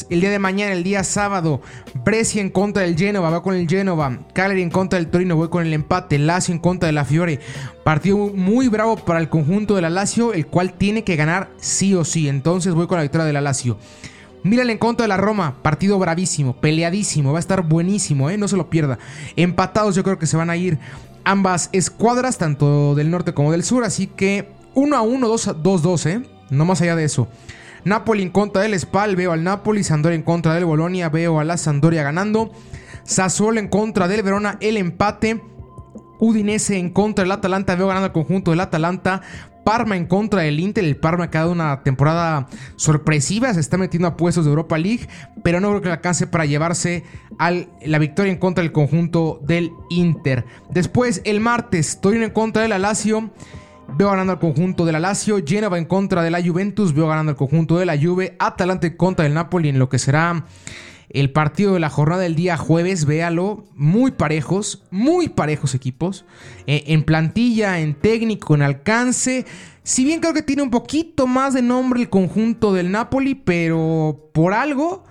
el 0.09 0.21
día 0.21 0.29
de 0.29 0.39
mañana, 0.39 0.73
el 0.73 0.83
día 0.83 1.03
sábado, 1.03 1.61
Brescia 2.03 2.41
en 2.41 2.49
contra 2.49 2.83
del 2.83 2.97
Genova, 2.97 3.29
va 3.29 3.41
con 3.41 3.55
el 3.55 3.67
Genova. 3.67 4.19
Cagliari 4.33 4.61
en 4.61 4.69
contra 4.69 4.99
del 4.99 5.09
Torino, 5.09 5.35
voy 5.35 5.49
con 5.49 5.65
el 5.65 5.73
empate. 5.73 6.19
Lazio 6.19 6.53
en 6.53 6.59
contra 6.59 6.87
de 6.87 6.93
la 6.93 7.05
Fiore. 7.05 7.39
Partido 7.83 8.17
muy 8.17 8.67
bravo 8.67 8.97
para 8.97 9.19
el 9.19 9.29
conjunto 9.29 9.75
de 9.75 9.81
la 9.81 9.89
Lazio, 9.89 10.33
el 10.33 10.47
cual 10.47 10.73
tiene 10.73 11.03
que 11.03 11.15
ganar 11.15 11.49
sí 11.57 11.93
o 11.95 12.03
sí. 12.03 12.27
Entonces 12.27 12.73
voy 12.73 12.87
con 12.87 12.97
la 12.97 13.03
victoria 13.03 13.25
de 13.25 13.33
la 13.33 13.41
Lazio. 13.41 13.77
Milan 14.43 14.69
en 14.69 14.77
contra 14.77 15.03
de 15.03 15.09
la 15.09 15.17
Roma, 15.17 15.57
partido 15.61 15.99
bravísimo, 15.99 16.55
peleadísimo, 16.57 17.31
va 17.31 17.39
a 17.39 17.41
estar 17.41 17.63
buenísimo, 17.63 18.29
¿eh? 18.29 18.37
no 18.37 18.47
se 18.47 18.55
lo 18.55 18.69
pierda. 18.69 18.97
Empatados 19.35 19.95
yo 19.95 20.03
creo 20.03 20.19
que 20.19 20.27
se 20.27 20.37
van 20.37 20.49
a 20.49 20.55
ir 20.55 20.79
ambas 21.23 21.69
escuadras, 21.73 22.37
tanto 22.37 22.95
del 22.95 23.11
norte 23.11 23.33
como 23.33 23.51
del 23.51 23.63
sur, 23.63 23.83
así 23.83 24.07
que 24.07 24.49
1 24.75 24.95
a 24.95 25.01
1, 25.01 25.27
2 25.27 25.47
a 25.47 25.53
2, 25.53 26.05
¿eh? 26.05 26.21
no 26.49 26.65
más 26.65 26.81
allá 26.81 26.95
de 26.95 27.03
eso. 27.03 27.27
Napoli 27.87 28.23
en 28.23 28.29
contra 28.29 28.61
del 28.61 28.77
Spal, 28.79 29.15
veo 29.15 29.31
al 29.31 29.43
Napoli. 29.43 29.83
Sandoria 29.83 30.15
en 30.15 30.23
contra 30.23 30.53
del 30.53 30.65
Bolonia, 30.65 31.09
veo 31.09 31.39
a 31.39 31.43
la 31.43 31.57
Sandoria 31.57 32.03
ganando. 32.03 32.51
Sassuolo 33.03 33.59
en 33.59 33.69
contra 33.69 34.07
del 34.07 34.23
Verona, 34.23 34.57
el 34.61 34.77
empate. 34.77 35.41
Udinese 36.19 36.77
en 36.77 36.89
contra 36.89 37.23
del 37.23 37.31
Atalanta, 37.31 37.75
veo 37.75 37.87
ganando 37.87 38.07
el 38.07 38.11
conjunto 38.11 38.51
del 38.51 38.59
Atalanta. 38.59 39.21
Parma 39.63 39.95
en 39.95 40.05
contra 40.05 40.41
del 40.41 40.59
Inter. 40.59 40.83
El 40.83 40.97
Parma 40.97 41.25
ha 41.25 41.27
dado 41.27 41.51
una 41.51 41.83
temporada 41.83 42.47
sorpresiva. 42.75 43.53
Se 43.53 43.59
está 43.59 43.77
metiendo 43.77 44.07
a 44.07 44.17
puestos 44.17 44.45
de 44.45 44.49
Europa 44.49 44.77
League. 44.77 45.07
Pero 45.43 45.59
no 45.59 45.69
creo 45.69 45.81
que 45.81 45.87
le 45.87 45.93
alcance 45.93 46.25
para 46.25 46.45
llevarse 46.45 47.03
la 47.85 47.99
victoria 47.99 48.31
en 48.31 48.39
contra 48.39 48.63
del 48.63 48.71
conjunto 48.71 49.39
del 49.43 49.71
Inter. 49.89 50.45
Después, 50.71 51.21
el 51.25 51.39
martes, 51.39 51.99
Torino 52.01 52.25
en 52.25 52.31
contra 52.31 52.61
del 52.63 52.71
Alacio. 52.71 53.29
Veo 53.89 54.09
ganando 54.09 54.33
al 54.33 54.39
conjunto 54.39 54.85
de 54.85 54.91
la 54.91 54.99
Lazio, 54.99 55.41
Genova 55.45 55.77
en 55.77 55.85
contra 55.85 56.21
de 56.21 56.29
la 56.29 56.43
Juventus, 56.43 56.93
veo 56.93 57.07
ganando 57.07 57.31
al 57.31 57.37
conjunto 57.37 57.77
de 57.77 57.85
la 57.85 57.97
Juve, 57.97 58.35
Atalanta 58.37 58.87
en 58.87 58.97
contra 58.97 59.23
del 59.23 59.33
Napoli 59.33 59.69
en 59.69 59.79
lo 59.79 59.89
que 59.89 59.97
será 59.97 60.45
el 61.09 61.31
partido 61.31 61.73
de 61.73 61.79
la 61.79 61.89
jornada 61.89 62.23
del 62.23 62.35
día 62.35 62.57
jueves, 62.57 63.05
véalo, 63.05 63.63
muy 63.75 64.11
parejos, 64.11 64.83
muy 64.91 65.29
parejos 65.29 65.73
equipos, 65.73 66.25
eh, 66.67 66.83
en 66.87 67.03
plantilla, 67.03 67.79
en 67.79 67.95
técnico, 67.95 68.55
en 68.55 68.61
alcance. 68.61 69.45
Si 69.83 70.03
bien 70.03 70.19
creo 70.19 70.33
que 70.33 70.41
tiene 70.41 70.63
un 70.63 70.69
poquito 70.69 71.25
más 71.25 71.53
de 71.53 71.61
nombre 71.61 72.01
el 72.01 72.09
conjunto 72.09 72.73
del 72.73 72.91
Napoli, 72.91 73.35
pero 73.35 74.29
por 74.33 74.53
algo, 74.53 75.05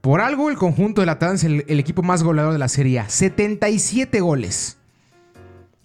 por 0.00 0.22
algo 0.22 0.48
el 0.48 0.56
conjunto 0.56 1.02
del 1.02 1.10
Atalanta 1.10 1.36
es 1.36 1.44
el, 1.44 1.64
el 1.68 1.80
equipo 1.80 2.02
más 2.02 2.22
goleador 2.22 2.54
de 2.54 2.58
la 2.58 2.68
Serie 2.68 3.00
A, 3.00 3.08
77 3.10 4.20
goles. 4.20 4.78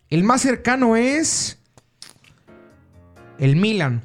El 0.09 0.23
más 0.23 0.41
cercano 0.41 0.95
es 0.95 1.60
el 3.41 3.55
Milan, 3.55 4.03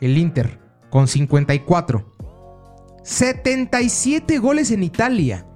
el 0.00 0.16
Inter, 0.16 0.58
con 0.88 1.08
54. 1.08 2.14
77 3.02 4.38
goles 4.38 4.70
en 4.70 4.84
Italia. 4.84 5.46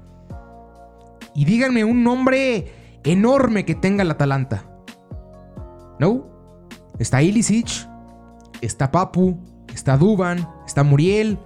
Y 1.35 1.45
díganme 1.45 1.85
un 1.85 2.03
nombre 2.03 3.01
enorme 3.05 3.65
que 3.65 3.75
tenga 3.77 4.03
el 4.03 4.11
Atalanta. 4.11 4.69
¿No? 6.01 6.27
Está 6.99 7.23
Ilicic, 7.23 7.89
está 8.61 8.91
Papu, 8.91 9.39
está 9.73 9.97
Duban, 9.97 10.49
está 10.67 10.83
Muriel, 10.83 11.39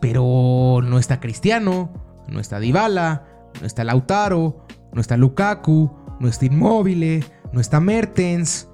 pero 0.00 0.80
no 0.82 0.98
está 0.98 1.20
Cristiano, 1.20 1.90
no 2.26 2.40
está 2.40 2.58
Dybala, 2.58 3.26
no 3.60 3.66
está 3.66 3.84
Lautaro, 3.84 4.66
no 4.92 5.00
está 5.00 5.16
Lukaku, 5.16 5.90
no 6.18 6.28
está 6.28 6.46
Inmóvil, 6.46 7.24
no 7.52 7.60
está 7.60 7.78
Mertens. 7.78 8.69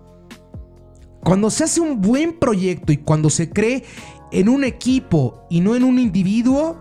Cuando 1.26 1.50
se 1.50 1.64
hace 1.64 1.80
un 1.80 2.00
buen 2.00 2.38
proyecto 2.38 2.92
y 2.92 2.98
cuando 2.98 3.30
se 3.30 3.50
cree 3.50 3.82
en 4.30 4.48
un 4.48 4.62
equipo 4.62 5.44
y 5.50 5.60
no 5.60 5.74
en 5.74 5.82
un 5.82 5.98
individuo, 5.98 6.78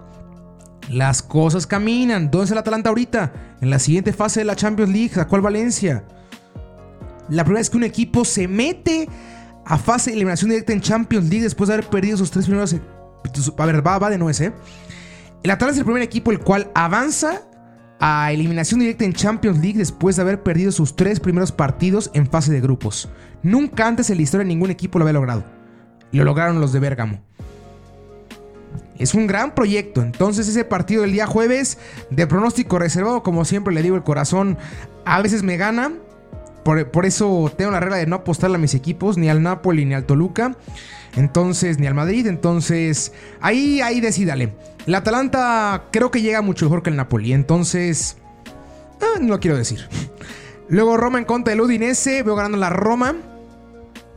las 0.87 1.23
cosas 1.23 1.65
caminan. 1.65 2.29
¿Dónde 2.29 2.43
está 2.43 2.53
el 2.53 2.59
Atalanta 2.59 2.89
ahorita? 2.89 3.57
En 3.61 3.71
la 3.71 3.79
siguiente 3.79 4.13
fase 4.13 4.41
de 4.41 4.45
la 4.45 4.55
Champions 4.55 4.91
League, 4.91 5.09
sacó 5.09 5.37
al 5.37 5.41
Valencia. 5.41 6.03
La 7.27 7.43
primera 7.43 7.61
vez 7.61 7.71
que 7.71 7.77
un 7.77 7.85
equipo 7.85 8.23
se 8.23 8.47
mete 8.47 9.09
a 9.65 9.79
fase 9.79 10.11
de 10.11 10.17
eliminación 10.17 10.51
directa 10.51 10.73
en 10.73 10.81
Champions 10.81 11.27
League 11.27 11.41
después 11.41 11.69
de 11.69 11.73
haber 11.73 11.89
perdido 11.89 12.15
sus 12.15 12.29
tres 12.29 12.45
primeros. 12.45 12.75
A 13.57 13.65
ver, 13.65 13.87
va, 13.87 13.97
va 13.97 14.11
de 14.11 14.19
nuevo, 14.19 14.43
¿eh? 14.43 14.53
El 15.41 15.49
Atalanta 15.49 15.73
es 15.73 15.79
el 15.79 15.85
primer 15.85 16.03
equipo 16.03 16.29
el 16.29 16.39
cual 16.39 16.69
avanza 16.75 17.41
a 17.99 18.31
eliminación 18.31 18.79
directa 18.79 19.05
en 19.05 19.13
Champions 19.13 19.59
League 19.59 19.77
después 19.77 20.15
de 20.15 20.21
haber 20.21 20.43
perdido 20.43 20.71
sus 20.71 20.95
tres 20.95 21.19
primeros 21.19 21.51
partidos 21.51 22.11
en 22.13 22.27
fase 22.27 22.51
de 22.51 22.61
grupos. 22.61 23.09
Nunca 23.43 23.87
antes 23.87 24.09
en 24.09 24.17
la 24.17 24.23
historia 24.23 24.45
ningún 24.45 24.71
equipo 24.71 24.99
lo 24.99 25.05
había 25.05 25.13
logrado. 25.13 25.43
Lo 26.11 26.23
lograron 26.23 26.61
los 26.61 26.73
de 26.73 26.79
Bérgamo. 26.79 27.21
Es 28.97 29.13
un 29.13 29.27
gran 29.27 29.53
proyecto. 29.53 30.01
Entonces 30.01 30.47
ese 30.47 30.63
partido 30.63 31.01
del 31.01 31.11
día 31.11 31.27
jueves 31.27 31.77
de 32.09 32.27
pronóstico 32.27 32.79
reservado, 32.79 33.23
como 33.23 33.45
siempre 33.45 33.73
le 33.73 33.81
digo, 33.81 33.95
el 33.95 34.03
corazón 34.03 34.57
a 35.05 35.21
veces 35.21 35.43
me 35.43 35.57
gana. 35.57 35.93
Por, 36.63 37.05
eso 37.05 37.51
tengo 37.55 37.69
la 37.69 37.79
regla 37.79 37.97
de 37.97 38.07
no 38.07 38.15
apostarle 38.15 38.55
a 38.55 38.59
mis 38.59 38.73
equipos, 38.73 39.17
ni 39.17 39.29
al 39.29 39.43
Napoli 39.43 39.85
ni 39.85 39.93
al 39.93 40.05
Toluca. 40.05 40.57
Entonces, 41.15 41.79
ni 41.79 41.87
al 41.87 41.93
Madrid. 41.93 42.27
Entonces, 42.27 43.11
ahí, 43.41 43.81
ahí 43.81 44.01
decídale. 44.01 44.53
El 44.85 44.95
Atalanta 44.95 45.85
creo 45.91 46.11
que 46.11 46.21
llega 46.21 46.41
mucho 46.41 46.65
mejor 46.65 46.83
que 46.83 46.89
el 46.89 46.95
Napoli. 46.95 47.33
Entonces, 47.33 48.17
ah, 49.01 49.19
no 49.19 49.29
lo 49.29 49.39
quiero 49.39 49.57
decir. 49.57 49.87
Luego 50.67 50.97
Roma 50.97 51.19
en 51.19 51.25
contra 51.25 51.51
del 51.51 51.61
Udinese. 51.61 52.23
Veo 52.23 52.35
ganando 52.35 52.57
la 52.57 52.69
Roma. 52.69 53.15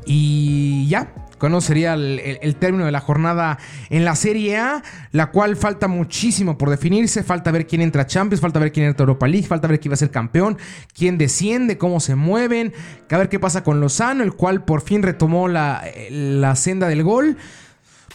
Y 0.04 0.88
ya, 0.88 1.12
¿Cuándo 1.38 1.60
sería 1.60 1.94
el, 1.94 2.56
término 2.56 2.84
de 2.84 2.92
la 2.92 3.00
jornada 3.00 3.58
en 3.90 4.04
la 4.04 4.14
Serie 4.16 4.56
A, 4.56 4.82
la 5.12 5.30
cual 5.30 5.56
falta 5.56 5.88
muchísimo 5.88 6.58
por 6.58 6.70
definirse, 6.70 7.22
falta 7.22 7.50
ver 7.50 7.66
quién 7.66 7.80
entra 7.80 8.02
a 8.02 8.06
Champions, 8.06 8.40
falta 8.40 8.58
ver 8.58 8.72
quién 8.72 8.86
entra 8.86 9.04
a 9.04 9.06
Europa 9.06 9.28
League, 9.28 9.46
falta 9.46 9.68
ver 9.68 9.80
quién 9.80 9.92
va 9.92 9.94
a 9.94 9.98
ser 9.98 10.10
campeón, 10.10 10.58
quién 10.94 11.16
desciende, 11.18 11.78
cómo 11.78 12.00
se 12.00 12.14
mueven, 12.14 12.72
a 13.10 13.16
ver 13.16 13.28
qué 13.28 13.38
pasa 13.38 13.62
con 13.62 13.80
Lozano, 13.80 14.24
el 14.24 14.34
cual 14.34 14.64
por 14.64 14.80
fin 14.80 15.02
retomó 15.02 15.48
la, 15.48 15.84
la 16.10 16.56
senda 16.56 16.88
del 16.88 17.02
gol. 17.02 17.36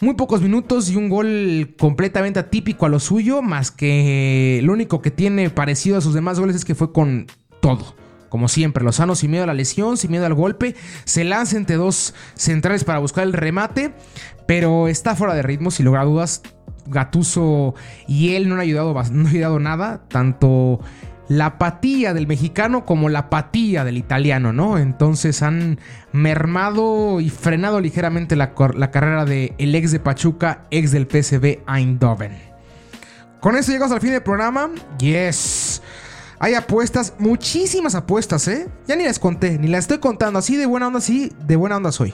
Muy 0.01 0.15
pocos 0.15 0.41
minutos 0.41 0.89
y 0.89 0.97
un 0.97 1.07
gol 1.07 1.75
completamente 1.79 2.39
atípico 2.39 2.85
a 2.85 2.89
lo 2.89 2.99
suyo, 2.99 3.41
más 3.41 3.71
que 3.71 4.59
lo 4.63 4.73
único 4.73 5.01
que 5.01 5.11
tiene 5.11 5.49
parecido 5.49 5.97
a 5.97 6.01
sus 6.01 6.13
demás 6.13 6.39
goles 6.39 6.57
es 6.57 6.65
que 6.65 6.75
fue 6.75 6.91
con 6.91 7.27
todo 7.61 8.02
como 8.33 8.47
siempre, 8.47 8.83
Lozano 8.83 9.13
sin 9.13 9.29
miedo 9.29 9.43
a 9.43 9.45
la 9.45 9.53
lesión, 9.53 9.95
sin 9.95 10.09
miedo 10.09 10.25
al 10.25 10.33
golpe, 10.33 10.75
se 11.03 11.23
lanza 11.23 11.55
entre 11.55 11.75
dos 11.75 12.15
centrales 12.33 12.83
para 12.83 12.97
buscar 12.97 13.25
el 13.25 13.31
remate, 13.31 13.93
pero 14.47 14.87
está 14.87 15.15
fuera 15.15 15.35
de 15.35 15.43
ritmo, 15.43 15.69
sin 15.69 15.85
lugar 15.85 16.05
dudas. 16.05 16.41
Gatuso 16.87 17.75
y 18.07 18.33
él 18.33 18.49
no 18.49 18.55
han 18.55 18.61
ayudado, 18.61 18.91
no 18.91 18.99
han 18.99 19.27
ayudado 19.27 19.59
nada, 19.59 20.05
tanto 20.07 20.79
la 21.27 21.45
apatía 21.45 22.15
del 22.15 22.25
mexicano 22.25 22.85
como 22.85 23.07
la 23.07 23.19
apatía 23.19 23.83
del 23.83 23.99
italiano, 23.99 24.51
¿no? 24.51 24.79
Entonces 24.79 25.43
han 25.43 25.79
mermado 26.11 27.21
y 27.21 27.29
frenado 27.29 27.81
ligeramente 27.81 28.35
la, 28.35 28.55
la 28.75 28.89
carrera 28.89 29.25
del 29.25 29.53
el 29.59 29.75
ex 29.75 29.91
de 29.91 29.99
Pachuca, 29.99 30.65
ex 30.71 30.91
del 30.91 31.05
PSV 31.05 31.59
Eindhoven. 31.71 32.35
Con 33.41 33.55
eso 33.57 33.71
llegamos 33.71 33.93
al 33.93 34.01
fin 34.01 34.09
del 34.09 34.23
programa. 34.23 34.71
Yes. 34.97 35.83
Hay 36.43 36.55
apuestas, 36.55 37.13
muchísimas 37.19 37.95
apuestas, 37.95 38.49
¿eh? 38.49 38.67
Ya 38.85 38.97
ni 38.97 39.05
las 39.05 39.17
conté, 39.17 39.57
ni 39.57 39.69
las 39.69 39.85
estoy 39.85 39.99
contando. 39.99 40.39
Así 40.39 40.57
de 40.57 40.65
buena 40.65 40.87
onda, 40.87 40.99
sí, 40.99 41.31
de 41.47 41.55
buena 41.55 41.77
onda 41.77 41.89
soy. 41.93 42.13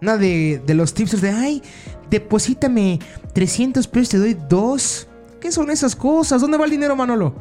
Una 0.00 0.16
de, 0.16 0.62
los 0.68 0.94
tips 0.94 1.20
de, 1.20 1.28
ay, 1.28 1.62
deposítame 2.08 2.98
300 3.34 3.86
pesos, 3.86 4.08
te 4.08 4.16
doy 4.16 4.38
dos. 4.48 5.06
¿Qué 5.38 5.52
son 5.52 5.68
esas 5.68 5.94
cosas? 5.94 6.40
¿Dónde 6.40 6.56
va 6.56 6.64
el 6.64 6.70
dinero, 6.70 6.96
Manolo? 6.96 7.34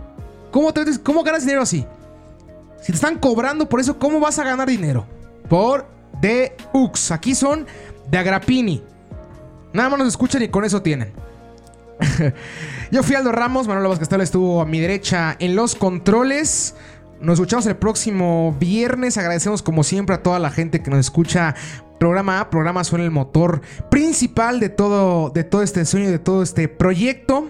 ¿Cómo, 0.51 0.73
cómo 1.01 1.23
ganas 1.23 1.43
dinero 1.43 1.61
así? 1.61 1.85
Si 2.81 2.87
te 2.87 2.95
están 2.95 3.19
cobrando 3.19 3.69
por 3.69 3.79
eso, 3.79 3.97
¿cómo 3.97 4.19
vas 4.19 4.37
a 4.37 4.43
ganar 4.43 4.67
dinero? 4.67 5.05
Por 5.47 5.87
Deux. 6.21 7.09
Aquí 7.09 7.35
son 7.35 7.65
de 8.11 8.17
Agrapini. 8.17 8.83
Nada 9.71 9.87
más 9.87 9.99
nos 9.99 10.09
escuchan 10.09 10.41
y 10.41 10.49
con 10.49 10.65
eso 10.65 10.81
tienen. 10.81 11.13
Yo 12.91 13.03
fui 13.03 13.15
Aldo 13.15 13.31
Ramos, 13.31 13.67
Manuel 13.67 13.87
Vázquez 13.87 14.09
estuvo 14.21 14.61
a 14.61 14.65
mi 14.65 14.79
derecha 14.79 15.35
en 15.39 15.55
los 15.55 15.75
controles. 15.75 16.75
Nos 17.19 17.35
escuchamos 17.35 17.65
el 17.65 17.75
próximo 17.75 18.55
viernes. 18.59 19.17
Agradecemos 19.17 19.63
como 19.63 19.83
siempre 19.83 20.15
a 20.15 20.23
toda 20.23 20.39
la 20.39 20.51
gente 20.51 20.81
que 20.81 20.89
nos 20.89 20.99
escucha. 20.99 21.55
Programa 21.99 22.39
A, 22.39 22.49
programa 22.51 22.83
suena 22.83 23.05
el 23.05 23.11
motor 23.11 23.61
principal 23.89 24.59
de 24.59 24.69
todo, 24.69 25.31
de 25.31 25.43
todo 25.43 25.63
este 25.63 25.83
sueño, 25.85 26.11
de 26.11 26.19
todo 26.19 26.43
este 26.43 26.67
proyecto. 26.67 27.49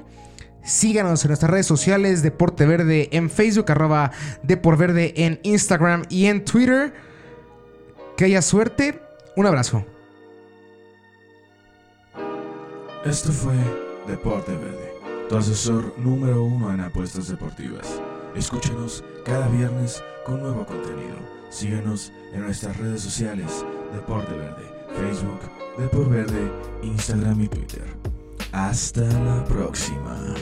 Síganos 0.63 1.23
en 1.23 1.29
nuestras 1.29 1.51
redes 1.51 1.65
sociales, 1.65 2.23
Deporte 2.23 2.65
Verde 2.65 3.10
en 3.12 3.29
Facebook, 3.29 3.69
arroba 3.71 4.12
Deporte 4.43 4.79
Verde 4.79 5.13
en 5.17 5.39
Instagram 5.43 6.03
y 6.10 6.27
en 6.27 6.45
Twitter. 6.45 6.93
Que 8.15 8.25
haya 8.25 8.41
suerte. 8.41 9.01
Un 9.36 9.45
abrazo. 9.45 9.86
Esto 13.05 13.31
fue 13.31 13.87
Deporte 14.08 14.56
Verde, 14.56 14.93
tu 15.28 15.36
asesor 15.36 15.93
número 15.98 16.41
uno 16.43 16.74
en 16.74 16.80
apuestas 16.80 17.28
deportivas. 17.28 18.02
Escúchanos 18.36 19.04
cada 19.26 19.48
viernes 19.50 20.02
con 20.26 20.41
nuevo 20.41 20.65
contenido. 20.65 21.17
Síguenos 21.50 22.13
en 22.34 22.41
nuestras 22.41 22.78
redes 22.78 23.02
sociales, 23.02 23.65
Deporte 23.93 24.34
Verde, 24.34 24.63
Facebook, 24.96 25.41
Deporte 25.78 26.10
Verde, 26.10 26.52
Instagram 26.84 27.41
y 27.41 27.48
Twitter. 27.50 27.86
Hasta 28.54 29.02
la 29.02 29.43
próxima. 29.43 30.34